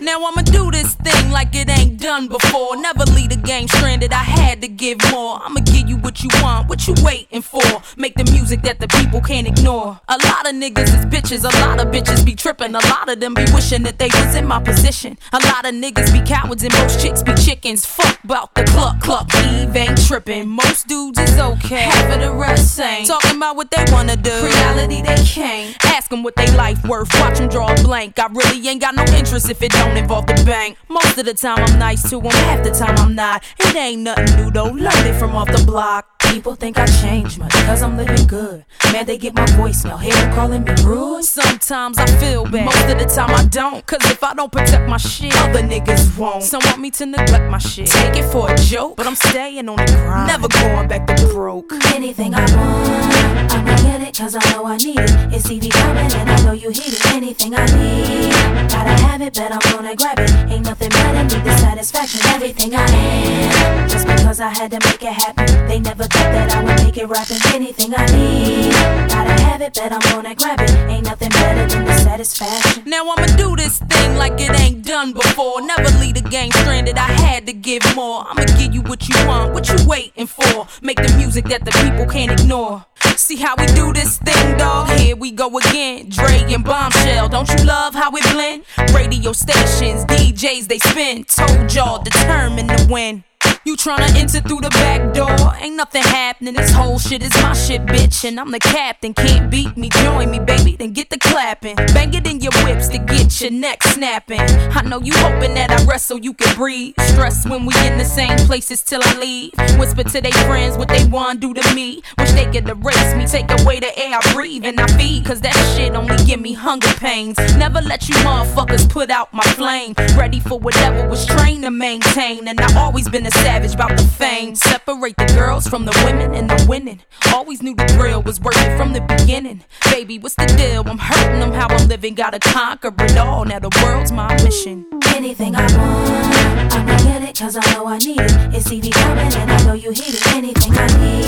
Now 0.02 0.26
I'ma 0.26 0.42
do 0.42 0.72
this 0.72 0.96
thing 0.96 1.30
like 1.30 1.54
it 1.54 1.70
ain't 1.70 2.00
done 2.00 2.28
before. 2.28 2.76
Never 2.76 3.04
leave 3.14 3.30
the 3.30 3.36
game 3.36 3.68
stranded, 3.68 4.12
I 4.12 4.24
had 4.24 4.60
to 4.64 4.68
give 4.68 4.98
more. 5.12 5.40
I'ma 5.44 5.60
give 5.60 5.88
you 5.88 5.98
what 5.98 6.24
you 6.24 6.30
want, 6.42 6.68
what 6.68 6.88
you 6.88 6.96
waiting 7.04 7.44
for. 7.44 7.62
Make 7.98 8.16
the 8.16 8.24
music 8.32 8.64
that 8.64 8.80
the 8.80 8.88
people 8.88 9.22
can't 9.22 9.48
ignore. 9.48 10.00
A 10.08 10.18
lot 10.26 10.50
of 10.50 10.56
niggas 10.56 10.90
is 10.90 11.06
bitches, 11.06 11.44
a 11.44 11.56
lot 11.64 11.80
of 11.80 11.94
bitches 11.94 12.26
be 12.26 12.34
tripping. 12.34 12.74
A 12.74 12.84
lot 12.88 13.10
of 13.10 13.20
them 13.20 13.36
be 13.36 13.46
wishing 13.54 13.84
that 13.84 14.00
they 14.00 14.08
was 14.08 14.34
in 14.34 14.48
my 14.48 14.60
position. 14.60 15.20
A 15.34 15.40
lot 15.46 15.68
of 15.68 15.76
niggas 15.76 16.12
be 16.12 16.28
cowards 16.28 16.64
and 16.64 16.74
most 16.74 17.00
chicks 17.00 17.22
be 17.22 17.36
chickens. 17.36 17.86
Fuck 17.86 18.24
about 18.24 18.56
the 18.56 18.64
cluck 18.64 19.00
cluck, 19.02 19.30
Eve 19.36 19.76
ain't 19.76 20.04
tripping. 20.08 20.50
Most 20.50 20.88
dudes 20.88 21.20
is 21.20 21.38
okay, 21.38 21.84
half 21.84 22.16
of 22.16 22.22
the 22.22 22.34
rest 22.34 22.80
ain't. 22.80 23.08
Talking 23.08 23.38
about 23.38 23.56
what 23.56 23.70
they 23.70 23.86
wanna 23.92 24.16
do, 24.16 24.32
reality 24.32 25.04
they 25.04 25.24
can't. 25.24 25.78
Ask 25.86 26.10
them 26.10 26.24
what 26.24 26.36
they 26.36 26.50
life 26.58 26.84
worth, 26.88 27.14
watch 27.20 27.38
them 27.38 27.50
draw 27.50 27.72
a 27.72 27.76
blank. 27.84 28.18
I 28.18 28.26
really 28.34 28.68
ain't 28.68 28.82
got 28.82 28.96
no 28.96 29.04
interest 29.14 29.48
if 29.48 29.62
it 29.62 29.72
don't 29.72 29.91
involve 29.98 30.28
the 30.28 30.44
bank. 30.46 30.78
Most 30.90 31.18
of 31.18 31.26
the 31.26 31.34
time 31.34 31.60
I'm 31.60 31.80
nice 31.80 32.10
to 32.10 32.20
them, 32.20 32.32
half 32.32 32.64
the 32.64 32.72
time 32.72 32.98
I'm 32.98 33.16
not. 33.16 33.44
It 33.60 33.76
ain't 33.76 34.02
nothing 34.02 34.36
new 34.38 34.52
though, 34.52 34.66
learned 34.66 35.08
it 35.08 35.18
from 35.18 35.36
off 35.36 35.48
the 35.52 35.64
block. 35.66 36.11
People 36.32 36.56
think 36.56 36.80
I 36.80 36.86
changed 36.86 37.40
much 37.40 37.52
cause 37.52 37.82
I'm 37.82 37.98
living 37.98 38.26
good. 38.26 38.64
Man, 38.94 39.06
they 39.06 39.18
get 39.18 39.36
my 39.36 39.46
voicemail, 39.48 40.00
hear 40.00 40.14
them 40.14 40.34
calling 40.34 40.64
me 40.64 40.72
rude. 40.82 41.26
Sometimes 41.26 41.98
I 41.98 42.06
feel 42.22 42.46
bad, 42.46 42.66
most 42.66 42.90
of 42.90 42.98
the 42.98 43.06
time 43.06 43.32
I 43.32 43.44
don't. 43.48 43.86
Cause 43.86 44.00
if 44.10 44.24
I 44.24 44.34
don't 44.34 44.50
protect 44.50 44.88
my 44.88 44.96
shit, 44.96 45.36
other 45.42 45.60
niggas 45.60 46.18
won't. 46.18 46.42
Some 46.42 46.62
want 46.66 46.80
me 46.80 46.90
to 46.92 47.06
neglect 47.06 47.52
my 47.52 47.58
shit. 47.58 47.88
Take 47.88 48.16
it 48.16 48.32
for 48.32 48.50
a 48.50 48.56
joke, 48.56 48.96
but 48.96 49.08
I'm 49.08 49.16
staying 49.16 49.68
on 49.68 49.76
the 49.76 49.86
grind. 49.86 50.28
Never 50.28 50.48
going 50.48 50.88
back 50.88 51.06
to 51.08 51.28
broke. 51.28 51.74
Anything 51.94 52.34
I 52.34 52.40
want, 52.56 53.52
I'ma 53.52 53.76
get 53.84 54.02
it 54.02 54.18
cause 54.18 54.36
I 54.36 54.52
know 54.52 54.66
I 54.66 54.78
need 54.78 55.00
it. 55.00 55.34
It's 55.34 55.52
Eve 55.52 55.70
coming 55.70 56.12
and 56.14 56.30
I 56.30 56.46
know 56.46 56.54
you 56.54 56.70
hear 56.70 56.94
it. 56.94 57.06
Anything 57.08 57.56
I 57.56 57.66
need, 57.66 58.32
gotta 58.72 58.96
have 59.04 59.22
it, 59.22 59.34
bet 59.34 59.52
I'm 59.52 59.60
gonna 59.72 59.96
grab 59.96 60.18
it. 60.18 60.32
Ain't 60.50 60.66
nothing 60.66 60.90
better, 60.90 61.24
need 61.24 61.44
the 61.44 61.58
satisfaction. 61.58 62.22
Everything 62.28 62.74
I 62.74 62.86
am, 62.90 63.90
just 63.90 64.08
because 64.08 64.40
I 64.40 64.50
had 64.50 64.72
to 64.72 64.80
make 64.88 65.04
it 65.04 65.14
happen. 65.14 65.68
They 65.68 65.80
never 65.80 66.08
that 66.34 66.52
I 66.56 66.64
would 66.64 66.84
make 66.84 66.98
it 66.98 67.08
rapping. 67.08 67.38
Anything 67.54 67.94
I 67.96 68.06
need, 68.08 68.72
gotta 69.10 69.42
have 69.44 69.62
it, 69.62 69.74
bet 69.74 69.92
I'm 69.92 70.00
gonna 70.12 70.36
grab 70.36 70.60
it. 70.62 70.72
Ain't 70.90 71.06
nothing 71.06 71.30
better 71.30 71.68
than 71.68 71.86
the 71.86 71.94
satisfaction. 71.94 72.84
Now 72.86 73.10
I'ma 73.12 73.28
do 73.38 73.56
this 73.56 73.80
thing 73.80 74.16
like 74.16 74.34
it 74.40 74.58
ain't 74.60 74.86
done 74.86 75.14
before. 75.14 75.62
Never 75.62 75.90
leave 76.00 76.16
the 76.16 76.22
game 76.30 76.52
stranded, 76.52 76.98
I 76.98 77.12
had 77.12 77.46
to 77.48 77.54
give 77.54 77.84
more. 77.96 78.26
I'ma 78.28 78.46
give 78.58 78.74
you 78.74 78.82
what 78.82 79.08
you 79.08 79.16
want, 79.28 79.54
what 79.54 79.68
you 79.70 79.78
waiting 79.88 80.28
for. 80.28 80.68
Make 80.82 80.98
the 80.98 81.14
music 81.18 81.46
that 81.46 81.66
the 81.66 81.72
people 81.84 82.06
can't 82.06 82.32
ignore. 82.32 82.86
See 83.16 83.38
how 83.38 83.56
we 83.58 83.66
do 83.68 83.94
this 83.94 84.18
thing, 84.18 84.58
dog? 84.58 84.90
Here 85.00 85.16
we 85.16 85.32
go 85.32 85.58
again. 85.58 86.10
Dre 86.10 86.44
and 86.54 86.64
Bombshell, 86.64 87.30
don't 87.30 87.50
you 87.50 87.66
love 87.66 87.94
how 87.94 88.12
we 88.12 88.22
blend? 88.34 88.64
Radio 88.94 89.32
stations, 89.34 90.06
DJs, 90.06 90.68
they 90.68 90.80
spin. 90.80 91.24
Told 91.26 91.74
y'all 91.74 92.04
determined 92.04 92.70
to 92.70 92.88
win. 92.90 93.24
You 93.64 93.78
tryna 93.78 94.16
enter 94.20 94.40
through 94.40 94.62
the 94.62 94.70
back 94.70 95.14
door? 95.14 95.56
Ain't 95.62 95.76
nothing 95.76 96.02
happening. 96.02 96.56
This 96.56 96.72
whole 96.72 96.98
shit 96.98 97.22
is 97.22 97.32
my 97.44 97.54
shit, 97.54 97.86
bitch. 97.86 98.28
And 98.28 98.40
I'm 98.40 98.50
the 98.50 98.58
captain. 98.58 99.14
Can't 99.14 99.52
beat 99.52 99.78
me. 99.78 99.90
Join 99.90 100.32
me, 100.32 100.40
baby. 100.40 100.76
Then 100.76 100.94
get 100.94 101.12
the 101.12 101.20
clapping. 101.20 101.76
Bang 101.94 102.12
it 102.16 102.26
in 102.26 102.40
your 102.40 102.54
whips 102.64 102.88
to 102.88 102.98
get 102.98 103.40
your 103.40 103.52
neck 103.52 103.84
snapping. 103.84 104.42
I 104.42 104.82
know 104.82 105.00
you 105.00 105.14
hoping 105.18 105.54
that 105.54 105.70
I 105.70 105.84
rest 105.86 106.08
so 106.08 106.16
you 106.16 106.34
can 106.34 106.56
breathe. 106.56 106.96
Stress 107.02 107.48
when 107.48 107.68
we 107.68 107.76
in 107.86 108.00
the 108.00 108.04
same 108.04 108.36
places 108.48 108.82
till 108.82 109.02
I 109.04 109.20
leave. 109.20 109.52
Whisper 109.78 110.06
to 110.06 110.22
they 110.22 110.32
friends 110.32 110.76
what 110.76 110.88
they 110.88 111.04
want 111.06 111.40
do 111.40 111.54
to 111.54 111.76
me. 111.76 112.02
Wish 112.18 112.32
they 112.32 112.46
could 112.46 112.68
erase 112.68 113.14
me. 113.16 113.28
Take 113.28 113.52
away 113.62 113.80
the 113.80 113.96
air 113.96 114.18
I 114.20 114.34
breathe 114.34 114.66
and 114.66 114.80
I 114.80 114.88
feed. 114.98 115.24
Cause 115.24 115.40
that 115.42 115.54
shit 115.76 115.94
only 115.94 116.18
give 116.26 116.40
me 116.40 116.54
hunger 116.54 116.94
pains. 116.96 117.38
Never 117.58 117.82
let 117.82 118.10
you 118.10 118.16
motherfuckers 118.16 118.90
put 118.90 119.12
out 119.12 119.32
my 119.36 119.44
flame. 119.54 119.94
Ready 120.18 120.40
for 120.40 120.58
whatever 120.58 121.08
was 121.08 121.28
trained 121.28 121.64
to 121.66 121.70
maintain. 121.70 122.48
And 122.48 122.60
I 122.60 122.82
always 122.82 123.08
been 123.08 123.28
a 123.28 123.32
savage 123.52 123.74
about 123.76 123.98
the 123.98 124.04
fame. 124.04 124.56
Separate 124.56 125.18
the 125.18 125.26
girls 125.36 125.68
from 125.68 125.84
the 125.86 125.96
women 126.06 126.34
and 126.34 126.50
the 126.50 126.66
winning. 126.70 127.02
Always 127.34 127.62
knew 127.62 127.76
the 127.76 127.86
drill 127.98 128.22
was 128.24 128.40
working 128.40 128.72
from 128.78 128.94
the 128.94 129.02
beginning. 129.02 129.64
Baby, 129.92 130.20
what's 130.20 130.36
the 130.36 130.46
deal? 130.46 130.84
I'm 130.88 130.98
hurting 130.98 131.40
them 131.42 131.52
how 131.52 131.68
I'm 131.68 131.88
living. 131.88 132.16
Gotta 132.16 132.40
conquer 132.40 132.94
it 133.00 133.18
all. 133.18 133.44
Now 133.46 133.60
the 133.60 133.72
world's 133.84 134.12
my 134.12 134.32
mission. 134.44 134.86
Anything 135.16 135.56
I 135.56 135.64
want, 135.76 136.74
I'ma 136.76 136.98
get 137.04 137.22
it 137.28 137.40
cause 137.40 137.58
I 137.58 137.66
know 137.74 137.86
I 137.88 137.98
need 137.98 138.22
it. 138.22 138.56
It's 138.56 138.72
Eve 138.72 138.94
coming 138.94 139.34
and 139.42 139.52
I 139.52 139.58
know 139.66 139.74
you 139.74 139.92
hear 139.92 140.16
it. 140.16 140.28
Anything 140.38 140.74
I 140.78 140.88
need, 141.02 141.28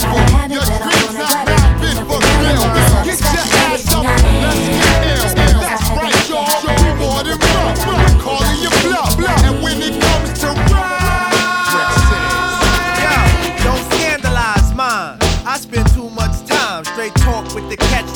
gotta 0.00 0.24
have 0.36 0.50
it, 0.50 0.64
but 0.70 0.80
I'm 0.80 0.96
gonna 1.00 1.18
grab 1.20 1.48
it. 1.48 1.60
Nothing 1.82 2.20
better 2.20 2.56
than 2.56 2.72
the 2.76 2.82
satisfaction. 2.88 3.60
Anything 3.68 4.06
I 4.06 4.16
need, 4.24 4.80
That's 5.60 5.88
right, 5.92 6.20
y'all. 6.30 6.48
Show 6.62 6.76
more 7.02 7.22
than 7.26 7.38
rough. 7.38 8.22
Calling 8.24 8.58
you 8.64 8.72
bluff. 8.82 9.12
And 9.44 9.62
when 9.62 9.76
it 9.82 9.94
comes 10.00 10.38
to 10.40 10.48
Yo, 10.70 10.99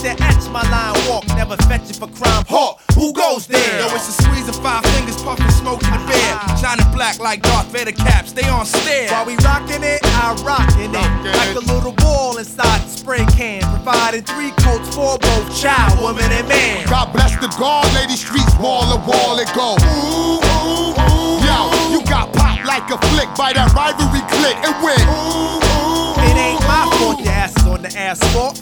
that 0.04 0.20
etch 0.20 0.44
my 0.52 0.62
line 0.68 0.94
walk. 1.08 1.24
Never 1.34 1.56
fetch 1.64 1.88
it 1.90 1.96
for 1.96 2.08
crime. 2.12 2.44
Hawk, 2.46 2.80
who 2.94 3.12
goes 3.12 3.46
there? 3.48 3.80
Yo, 3.80 3.88
it's 3.96 4.08
a 4.08 4.14
squeeze 4.22 4.48
of 4.48 4.56
five 4.60 4.84
fingers, 4.94 5.16
puffing 5.24 5.50
smoke 5.50 5.82
in 5.82 5.90
the 5.96 6.02
bear. 6.04 6.32
Shining 6.60 6.86
black 6.92 7.18
like 7.18 7.42
Darth 7.42 7.72
Vader 7.72 7.92
caps, 7.92 8.32
they 8.32 8.46
on 8.48 8.66
stare. 8.66 9.10
While 9.10 9.26
we 9.26 9.36
rockin' 9.40 9.82
it, 9.82 10.00
I 10.04 10.36
rockin' 10.44 10.92
it. 10.92 11.34
Like 11.34 11.56
a 11.56 11.64
little 11.72 11.92
ball 11.92 12.36
inside 12.36 12.84
the 12.84 12.88
spray 12.88 13.24
can. 13.32 13.64
Providing 13.82 14.22
three 14.22 14.52
coats 14.60 14.94
for 14.94 15.18
both 15.18 15.48
child, 15.56 15.98
woman, 16.00 16.28
and 16.30 16.46
man. 16.48 16.86
God 16.86 17.12
bless 17.12 17.32
the 17.40 17.48
guard, 17.58 17.88
lady 17.96 18.16
streets, 18.16 18.54
wall 18.60 18.84
to 18.92 19.00
wall 19.08 19.40
it 19.40 19.48
go. 19.56 19.74
Ooh, 19.80 20.38
ooh, 20.38 20.92
ooh. 20.92 21.40
Yo, 21.48 21.58
you 21.90 22.04
got 22.04 22.32
popped 22.36 22.64
like 22.68 22.84
a 22.92 22.98
flick 23.08 23.32
by 23.34 23.52
that 23.56 23.72
rivalry 23.72 24.20
click 24.36 24.56
and 24.60 24.76
went. 24.84 25.00
Ooh, 25.08 25.64
ooh, 25.64 26.28
It 26.28 26.36
ain't 26.36 26.60
my 26.68 26.88
fault 27.00 27.20
your 27.20 27.32
ass 27.32 27.56
is 27.56 27.66
on 27.66 27.82
the 27.82 27.92
asphalt. 27.96 28.60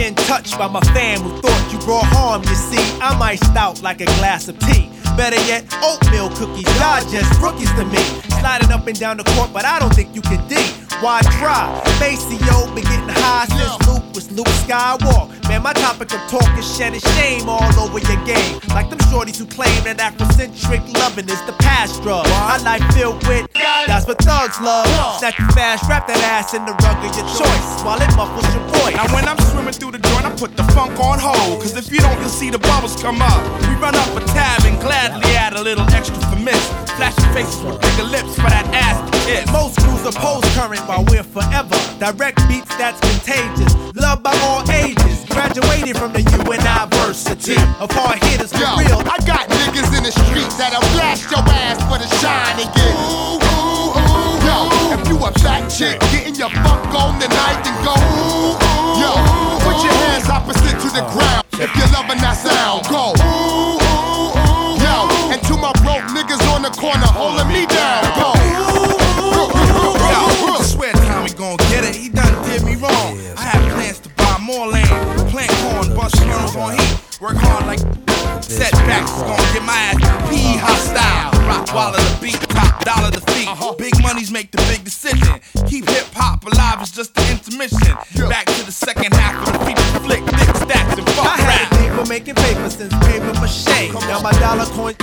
Chin 0.00 0.14
touched 0.14 0.58
by 0.58 0.66
my 0.66 0.80
fam 0.94 1.20
who 1.20 1.28
thought 1.42 1.70
you 1.70 1.78
brought 1.80 2.06
harm. 2.06 2.42
You 2.44 2.54
see, 2.54 2.98
I'm 3.02 3.20
iced 3.20 3.54
out 3.54 3.82
like 3.82 4.00
a 4.00 4.06
glass 4.06 4.48
of 4.48 4.58
tea. 4.58 4.88
Better 5.16 5.40
yet, 5.46 5.64
oatmeal 5.82 6.30
cookies. 6.30 6.66
Y'all 6.78 7.00
just 7.10 7.40
rookies 7.40 7.72
to 7.74 7.84
me. 7.84 8.02
Sliding 8.40 8.72
up 8.72 8.86
and 8.86 8.98
down 8.98 9.16
the 9.16 9.24
court, 9.24 9.52
but 9.52 9.64
I 9.64 9.78
don't 9.78 9.94
think 9.94 10.14
you 10.14 10.22
can 10.22 10.40
D. 10.48 10.56
Why 11.00 11.20
try? 11.40 11.80
Maseo 11.96 12.74
been 12.74 12.84
getting 12.84 13.08
high 13.08 13.46
since 13.48 13.88
Luke 13.88 14.04
was 14.14 14.30
Luke 14.32 14.52
Skywalk. 14.64 15.32
Man, 15.48 15.62
my 15.62 15.72
topic 15.72 16.12
of 16.12 16.20
talk 16.28 16.46
is 16.58 16.76
shedding 16.76 17.00
shame 17.16 17.48
all 17.48 17.72
over 17.80 17.98
your 17.98 18.24
game. 18.24 18.60
Like 18.70 18.90
them 18.90 18.98
shorties 19.10 19.38
who 19.38 19.46
claim 19.46 19.82
that 19.84 19.98
Afrocentric 19.98 20.84
loving 21.00 21.28
is 21.28 21.40
the 21.46 21.52
past 21.58 22.02
drug. 22.02 22.26
My 22.28 22.58
life 22.58 22.84
filled 22.94 23.26
with 23.26 23.50
that's 23.86 24.06
what 24.06 24.18
thugs 24.18 24.60
love. 24.60 24.86
Snatch 25.18 25.38
you 25.38 25.48
fast, 25.56 25.88
wrap 25.88 26.06
that 26.06 26.20
ass 26.22 26.54
in 26.54 26.64
the 26.64 26.72
rug 26.84 26.96
of 27.00 27.10
your 27.16 27.26
choice 27.32 27.68
while 27.82 28.00
it 28.00 28.12
muffles 28.16 28.46
your 28.54 28.64
voice. 28.80 28.94
Now 28.94 29.08
when 29.12 29.26
I'm 29.26 29.40
swimming 29.50 29.74
through 29.74 29.92
the 29.92 29.98
joint, 29.98 30.24
I 30.24 30.30
put 30.36 30.56
the 30.56 30.64
funk 30.76 30.98
on 31.00 31.18
hold. 31.18 31.60
Cause 31.60 31.76
if 31.76 31.90
you 31.90 31.98
don't, 31.98 32.18
you'll 32.20 32.28
see 32.28 32.50
the 32.50 32.58
bubbles 32.60 32.94
come 33.00 33.20
up. 33.20 33.40
We 33.66 33.74
run 33.80 33.96
up 33.96 34.08
a 34.16 34.20
tab 34.30 34.62
and 34.64 34.78
gladly 35.00 35.32
add 35.32 35.54
a 35.54 35.62
little 35.62 35.88
extra 35.96 36.20
for 36.28 36.36
miss. 36.36 36.60
Flashing 37.00 37.32
faces 37.32 37.62
with 37.64 37.80
bigger 37.80 38.04
lips 38.04 38.36
for 38.36 38.52
that 38.52 38.68
ass 38.76 39.00
to 39.08 39.16
kiss. 39.24 39.48
Most 39.48 39.80
crews 39.80 40.04
oppose 40.04 40.44
current 40.52 40.84
while 40.84 41.04
we're 41.08 41.24
forever. 41.24 41.72
Direct 41.96 42.36
beats 42.48 42.68
that's 42.76 43.00
contagious. 43.00 43.72
Loved 43.96 44.22
by 44.22 44.36
all 44.44 44.60
ages. 44.68 45.24
Graduated 45.32 45.96
from 45.96 46.12
the 46.12 46.20
university 46.20 47.56
of 47.80 47.88
hard 47.96 48.20
hitters 48.28 48.52
for 48.52 48.60
Yo, 48.60 48.76
real. 48.76 49.00
I 49.08 49.16
got 49.24 49.48
niggas 49.48 49.88
in 49.96 50.04
the 50.04 50.12
streets 50.12 50.60
that'll 50.60 50.84
blast 50.92 51.24
your 51.32 51.40
ass 51.48 51.80
for 51.88 51.96
the 51.96 52.08
shine 52.20 52.60
and 52.60 52.68
get. 52.76 52.92
Ooh, 53.00 53.40
ooh, 53.40 53.96
ooh. 53.96 54.44
Yo, 54.44 54.56
if 54.92 55.02
you 55.08 55.16
a 55.16 55.32
fat 55.40 55.64
chick 55.72 55.96
getting 56.12 56.36
your 56.36 56.52
fuck 56.60 56.92
on 56.92 57.16
tonight, 57.16 57.58
then 57.64 57.76
go. 57.80 57.96
Ooh, 57.96 58.52
ooh. 58.52 59.00
Yo, 59.00 59.12
put 59.64 59.80
your 59.80 59.96
hands 60.04 60.28
opposite 60.28 60.76
to 60.76 60.88
the 60.92 61.04
ground 61.16 61.40
if 61.56 61.72
you're 61.76 61.92
loving 61.96 62.20
that 62.20 62.36
while 81.80 81.92
the 81.92 82.18
beat, 82.20 82.40
top 82.52 82.84
dollar 82.84 83.10
the 83.10 83.24
feet. 83.32 83.48
Uh-huh. 83.48 83.74
Big 83.78 83.94
money's 84.02 84.30
make 84.30 84.50
the 84.52 84.60
big 84.68 84.84
decision. 84.84 85.40
Keep 85.66 85.88
hip 85.88 86.06
hop 86.12 86.44
alive 86.44 86.82
is 86.82 86.90
just 86.92 87.14
the 87.14 87.24
intermission. 87.32 87.96
Back 88.28 88.46
to 88.46 88.62
the 88.68 88.72
second 88.72 89.14
half 89.14 89.40
of 89.40 89.52
the 89.56 89.60
feature 89.64 90.00
flick, 90.04 90.22
thick 90.28 90.56
stacks 90.56 90.98
and 91.00 91.06
fuck 91.16 91.26
I 91.26 91.36
had 91.40 91.48
rap. 91.48 91.72
a 91.72 91.76
thing 91.76 91.90
for 91.96 92.06
making 92.08 92.34
paper 92.36 92.68
since 92.68 92.92
paper 93.08 93.32
mache. 93.40 93.88
Now 94.12 94.20
my 94.20 94.32
dollar 94.44 94.66
coin 94.76 94.94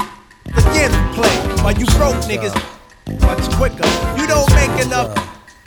again 0.53 0.93
play. 1.17 1.33
While 1.65 1.73
you 1.81 1.87
broke 1.97 2.21
niggas 2.29 2.53
much 3.25 3.43
quicker. 3.57 3.87
You 4.19 4.27
don't 4.27 4.49
make 4.53 4.75
enough. 4.85 5.09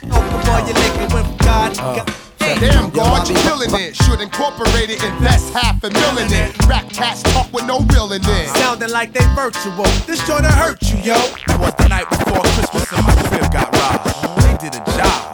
Open 0.05 0.39
all 0.49 0.63
your 0.63 0.77
liquor 0.79 1.07
when 1.15 1.27
God. 1.39 1.75
Uh. 1.79 1.97
got- 2.05 2.30
Damn, 2.61 2.91
God, 2.91 3.27
you 3.27 3.35
killing 3.37 3.73
it. 3.73 3.97
Should 3.97 4.21
incorporate 4.21 4.93
it, 4.93 5.03
invest 5.03 5.49
half 5.57 5.83
a 5.83 5.89
million 5.89 6.29
in 6.29 6.53
it. 6.53 6.67
Rap 6.69 6.85
cats 6.93 7.23
talk 7.33 7.51
with 7.55 7.65
no 7.65 7.81
real 7.89 8.13
in 8.13 8.21
it. 8.21 8.49
Sounding 8.61 8.91
like 8.91 9.15
they 9.15 9.25
virtual. 9.33 9.89
This 10.05 10.21
joint 10.29 10.45
hurt 10.45 10.77
you, 10.93 11.01
yo. 11.01 11.17
That 11.49 11.57
was 11.57 11.73
the 11.81 11.89
night 11.89 12.05
before 12.13 12.45
Christmas 12.53 12.85
and 12.93 13.01
my 13.01 13.17
crib 13.33 13.49
got 13.49 13.73
robbed. 13.81 14.13
They 14.45 14.69
did 14.69 14.77
a 14.77 14.83
job. 14.93 15.33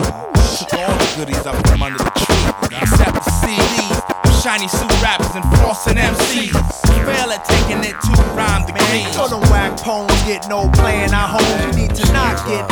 Took 0.55 0.79
all 0.79 0.95
the 0.95 1.09
goodies 1.19 1.43
up 1.43 1.59
from 1.67 1.83
under 1.83 1.99
the 1.99 2.15
tree. 2.15 2.47
Except 2.79 3.19
the 3.19 3.27
CDs, 3.43 3.99
shiny 4.39 4.71
suit 4.71 4.95
rappers 5.03 5.35
and 5.35 5.43
flossing 5.59 5.99
MCs. 5.99 6.55
Fail 7.03 7.35
at 7.35 7.43
taking 7.43 7.83
it 7.83 7.99
to 8.07 8.15
rhyme 8.39 8.71
the 8.71 8.75
game. 8.87 9.11
So 9.11 9.27
them 9.27 9.43
whack 9.51 9.75
poems 9.83 10.15
get 10.31 10.47
no 10.47 10.71
playing 10.79 11.11
our 11.11 11.27
homes. 11.43 11.75
You 11.75 11.91
need 11.91 11.95
to 11.99 12.07
not 12.15 12.39
get 12.47 12.71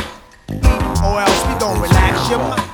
or 1.02 1.20
else 1.20 1.42
we 1.50 1.58
gon' 1.58 1.82
relax 1.82 2.30
your 2.30 2.38
mind. 2.38 2.73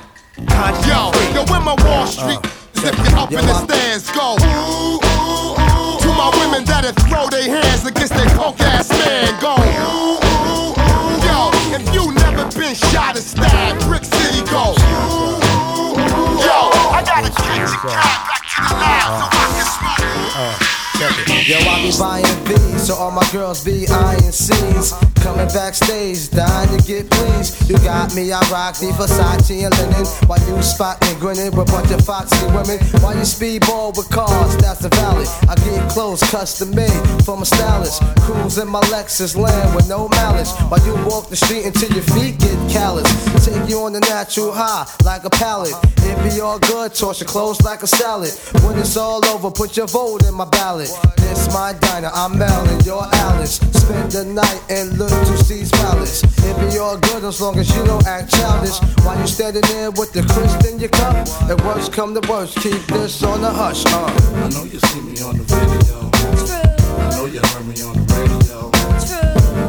Yo, 0.87 1.11
yo, 1.33 1.45
when 1.51 1.63
my 1.63 1.75
Wall 1.85 2.05
Street 2.05 2.39
is 2.75 2.83
if 2.83 2.97
you're 2.97 3.19
up 3.19 3.31
in 3.31 3.45
the 3.45 3.53
stands, 3.53 4.11
go. 4.11 4.35
Ooh, 4.41 4.99
ooh, 4.99 5.55
ooh. 5.55 5.99
To 6.01 6.07
my 6.13 6.29
women 6.39 6.65
that'll 6.65 6.91
throw 7.07 7.27
their 7.27 7.47
hands 7.47 7.85
against 7.85 8.13
their 8.13 8.29
punk 8.35 8.59
ass 8.61 8.89
man, 8.89 9.39
go. 9.39 9.55
Ooh, 9.55 10.19
ooh, 10.19 10.73
ooh. 10.73 11.15
Yo, 11.23 11.51
if 11.75 11.93
you 11.93 12.13
never 12.13 12.45
been 12.57 12.75
shot 12.75 13.15
or 13.17 13.21
stabbed, 13.21 13.85
Brick 13.85 14.03
City, 14.03 14.43
go. 14.49 14.73
Ooh, 14.73 15.39
ooh, 15.39 15.95
ooh. 15.95 16.43
Yo, 16.43 16.57
I 16.91 17.03
gotta 17.05 17.29
get 17.29 17.57
your 17.57 17.67
cat 17.67 18.19
back 18.27 18.43
to 18.49 18.61
the 18.67 18.75
lab 18.75 19.07
so 19.19 19.25
I 19.31 19.47
can 19.55 19.65
smoke. 19.65 20.80
Yo, 20.99 21.57
I 21.57 21.81
be 21.81 21.91
buying 21.97 22.25
V's, 22.45 22.87
so 22.87 22.95
all 22.95 23.11
my 23.11 23.27
girls 23.31 23.63
be 23.63 23.87
eyeing 23.87 24.31
C's. 24.31 24.93
Coming 25.15 25.47
backstage, 25.47 26.29
dying 26.29 26.69
to 26.77 26.83
get 26.85 27.09
pleased. 27.09 27.69
You 27.69 27.77
got 27.79 28.13
me, 28.15 28.31
I 28.31 28.39
rock 28.51 28.77
the 28.77 28.87
Versace 28.97 29.63
and 29.63 29.73
linen. 29.77 30.05
While 30.27 30.41
you 30.47 30.61
spot 30.61 31.01
me 31.01 31.13
grinning 31.19 31.55
with 31.55 31.69
a 31.69 31.71
bunch 31.71 31.91
of 31.91 32.05
foxy 32.05 32.45
women. 32.47 32.77
While 33.01 33.15
you 33.15 33.25
speedball 33.25 33.95
with 33.95 34.09
cars, 34.09 34.57
that's 34.57 34.79
the 34.79 34.89
valid. 34.89 35.27
I 35.49 35.55
get 35.55 35.89
clothes 35.89 36.21
custom 36.29 36.73
made 36.75 37.01
from 37.23 37.41
a 37.41 37.45
stylist. 37.45 38.01
Cruise 38.21 38.57
in 38.57 38.67
my 38.67 38.81
Lexus 38.93 39.35
land 39.35 39.75
with 39.75 39.87
no 39.87 40.07
malice. 40.09 40.51
While 40.69 40.85
you 40.85 40.93
walk 41.05 41.29
the 41.29 41.35
street 41.35 41.65
until 41.65 41.89
your 41.91 42.03
feet 42.13 42.39
get 42.39 42.57
callous. 42.71 43.09
Take 43.45 43.69
you 43.69 43.79
on 43.81 43.93
the 43.93 44.01
natural 44.01 44.51
high 44.51 44.87
like 45.03 45.23
a 45.23 45.29
pallet. 45.29 45.73
It 46.03 46.17
be 46.23 46.41
all 46.41 46.59
good, 46.59 46.93
toss 46.93 47.19
your 47.19 47.27
clothes 47.27 47.61
like 47.61 47.83
a 47.83 47.87
salad. 47.87 48.33
When 48.63 48.77
it's 48.77 48.97
all 48.97 49.25
over, 49.27 49.51
put 49.51 49.77
your 49.77 49.87
vote 49.87 50.23
in 50.25 50.33
my 50.33 50.45
ballot. 50.45 50.89
This 51.17 51.47
my 51.53 51.73
diner, 51.79 52.09
I'm 52.13 52.37
Mel 52.37 52.67
and 52.69 52.85
you're 52.85 53.07
Alice. 53.13 53.55
Spend 53.55 54.11
the 54.11 54.25
night 54.25 54.61
and 54.69 54.97
look 54.97 55.09
to 55.09 55.37
C's 55.43 55.71
Palace. 55.71 56.23
It 56.23 56.71
be 56.71 56.77
all 56.77 56.97
good 56.97 57.23
as 57.23 57.39
long 57.41 57.57
as 57.57 57.69
you 57.75 57.83
don't 57.85 58.05
act 58.07 58.31
childish. 58.31 58.79
While 59.05 59.19
you 59.19 59.27
standing 59.27 59.63
there 59.63 59.91
with 59.91 60.11
the 60.13 60.23
crisp 60.23 60.65
in 60.71 60.79
your 60.79 60.89
cup. 60.89 61.25
The 61.47 61.55
worst 61.65 61.93
come 61.93 62.13
to 62.19 62.29
worst, 62.29 62.57
keep 62.57 62.81
this 62.87 63.23
on 63.23 63.41
the 63.41 63.51
hush. 63.51 63.85
Uh. 63.85 64.05
I 64.45 64.49
know 64.49 64.63
you 64.63 64.79
see 64.79 65.01
me 65.01 65.21
on 65.21 65.37
the 65.37 65.43
video. 65.43 66.80
Know 67.11 67.25
you 67.25 67.39
heard 67.39 67.65
me 67.67 67.81
on 67.83 67.93
the 67.93 68.05
radio. 68.15 68.71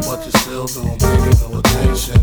But 0.07 0.25
you 0.25 0.33
still 0.41 0.67
don't 0.67 0.99
pay 0.99 1.31
no 1.41 1.59
attention. 1.59 2.21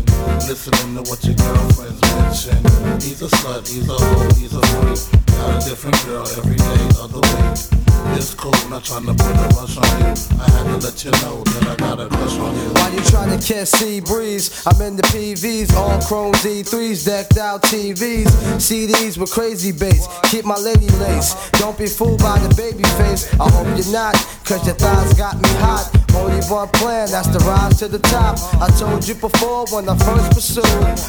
Listening 0.48 0.96
to 0.96 1.10
what 1.10 1.24
your 1.24 1.34
girlfriends 1.36 2.00
mention. 2.00 2.58
He's 3.00 3.22
a 3.22 3.28
slut, 3.28 3.68
he's 3.68 3.88
a 3.88 3.92
hoe, 3.92 4.34
he's 4.34 4.54
a 4.54 4.62
freak. 4.66 5.29
Got 5.40 5.64
a 5.64 5.70
different 5.70 6.04
girl 6.04 6.26
every 6.36 6.56
day 6.56 6.82
of 7.00 7.12
the 7.12 7.20
week. 7.24 7.80
It's 8.14 8.34
cool, 8.34 8.52
not 8.68 8.84
trying 8.84 9.06
to 9.06 9.14
put 9.14 9.32
a 9.32 9.48
rush 9.56 9.78
on 9.78 9.88
you. 10.04 10.12
I 10.36 10.50
had 10.52 10.64
to 10.68 10.76
let 10.84 11.02
you 11.02 11.10
know 11.22 11.40
that 11.44 11.64
I 11.66 11.76
got 11.76 11.98
a 11.98 12.08
crush 12.08 12.36
on 12.36 12.54
you. 12.56 12.68
While 12.76 12.92
you 12.92 13.00
trying 13.08 13.32
to 13.32 13.40
catch 13.40 13.68
sea 13.68 14.00
breeze, 14.00 14.66
I'm 14.66 14.82
in 14.82 14.96
the 14.96 15.02
PVs, 15.04 15.72
all 15.72 15.98
chrome 16.02 16.34
Z3s, 16.34 17.06
decked 17.06 17.38
out 17.38 17.62
TVs, 17.62 18.28
CDs 18.60 19.16
with 19.16 19.30
crazy 19.30 19.72
bass. 19.72 20.06
Keep 20.24 20.44
my 20.44 20.58
lady 20.58 20.90
lace. 21.00 21.32
Don't 21.52 21.78
be 21.78 21.86
fooled 21.86 22.20
by 22.20 22.38
the 22.40 22.54
baby 22.54 22.84
face. 23.00 23.32
I 23.40 23.48
hope 23.48 23.66
you're 23.78 23.92
not, 23.92 24.16
cause 24.44 24.66
your 24.66 24.76
thighs 24.76 25.14
got 25.14 25.40
me 25.40 25.48
hot. 25.64 25.88
Only 26.14 26.44
one 26.52 26.68
plan, 26.68 27.08
that's 27.10 27.28
the 27.28 27.38
rise 27.40 27.78
to 27.78 27.88
the 27.88 28.00
top. 28.00 28.36
I 28.60 28.68
told 28.76 29.08
you 29.08 29.14
before 29.14 29.64
when 29.72 29.88
I 29.88 29.96
first 29.96 30.32
pursued. 30.32 30.66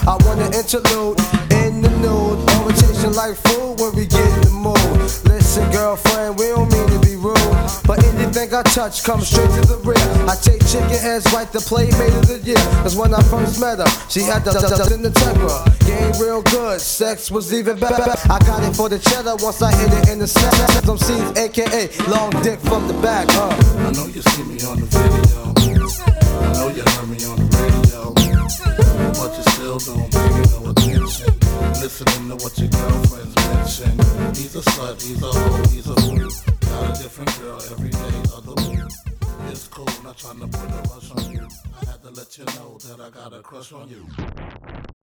I 0.08 0.16
want 0.24 0.40
to 0.40 0.48
interlude 0.58 1.20
in 1.52 1.82
the 1.82 1.90
nude. 2.00 2.51
Orientation 3.02 3.14
like 3.14 3.38
food 3.38 3.80
when 3.80 3.96
we 3.96 4.06
get 4.06 4.26
in 4.38 4.42
the 4.42 4.52
mood. 4.52 4.78
Listen, 5.26 5.70
girlfriend, 5.72 6.38
we 6.38 6.48
don't 6.48 6.72
mean 6.72 6.88
to 6.88 7.00
be 7.00 7.16
rude. 7.16 7.36
But 7.86 8.04
anything 8.04 8.54
I 8.54 8.62
touch 8.64 9.04
comes 9.04 9.28
straight 9.28 9.50
to 9.50 9.62
the 9.62 9.78
rear. 9.78 9.98
I 10.30 10.36
take 10.36 10.62
chicken 10.68 10.90
heads 10.90 11.26
right 11.34 11.52
to 11.52 11.60
playmate 11.60 12.14
of 12.14 12.28
the 12.28 12.40
year. 12.44 12.62
Cause 12.84 12.96
when 12.96 13.14
I 13.14 13.22
first 13.24 13.60
met 13.60 13.80
her, 13.80 13.90
she 14.10 14.22
had 14.22 14.44
the 14.46 14.52
in 14.94 15.02
the 15.02 15.10
temper. 15.10 15.50
Game 15.86 16.14
real 16.22 16.44
good, 16.44 16.80
sex 16.80 17.32
was 17.32 17.54
even 17.54 17.80
better. 17.80 18.14
I 18.30 18.40
got 18.40 18.64
it 18.64 18.76
for 18.76 18.90
the 18.90 19.00
cheddar 19.00 19.36
once 19.38 19.62
I 19.62 19.74
hit 19.76 19.92
it 19.94 20.10
in 20.10 20.20
the 20.20 20.28
snap. 20.28 20.54
Some 20.86 20.98
seeds, 20.98 21.38
aka 21.38 21.90
long 22.08 22.30
dick 22.44 22.60
from 22.60 22.88
the 22.88 22.94
back, 23.02 23.28
huh? 23.32 23.50
I 23.88 23.92
know 23.92 24.06
you 24.06 24.22
see 24.22 24.44
me 24.44 24.62
on 24.62 24.80
the 24.80 24.86
video. 24.86 25.54
I 25.58 26.54
know 26.54 26.70
you 26.70 26.84
heard 26.84 27.10
me 27.10 27.18
on 27.26 27.38
the 27.38 27.48
radio. 27.58 28.14
But 29.18 29.38
you 29.38 29.51
still 29.80 29.96
don't 29.96 30.12
pay 30.12 30.30
no 30.52 30.72
attention. 30.72 31.34
Listening 31.80 32.30
to 32.30 32.36
what 32.44 32.58
your 32.58 32.68
girlfriends 32.70 33.36
mention. 33.36 33.92
He's 34.36 34.56
a 34.56 34.62
slut, 34.62 35.02
he's 35.02 35.22
a 35.22 35.28
hoe, 35.28 35.64
he's 35.70 35.88
a 35.88 35.96
freak. 36.02 36.60
Got 36.62 37.00
a 37.00 37.04
different 37.04 37.40
girl 37.40 37.62
every 37.72 37.90
day 37.90 38.18
of 38.36 38.46
the 38.46 38.56
week. 38.70 39.50
It's 39.50 39.68
cool, 39.68 39.88
not 40.04 40.18
trying 40.18 40.40
to 40.40 40.48
put 40.48 40.70
a 40.70 40.82
rush 40.94 41.12
on 41.12 41.32
you. 41.32 41.48
I 41.82 41.86
had 41.86 42.02
to 42.04 42.10
let 42.12 42.38
you 42.38 42.46
know 42.46 42.78
that 42.80 43.00
I 43.00 43.10
got 43.10 43.34
a 43.34 43.42
crush 43.42 43.72
on 43.72 43.88
you. 43.90 45.01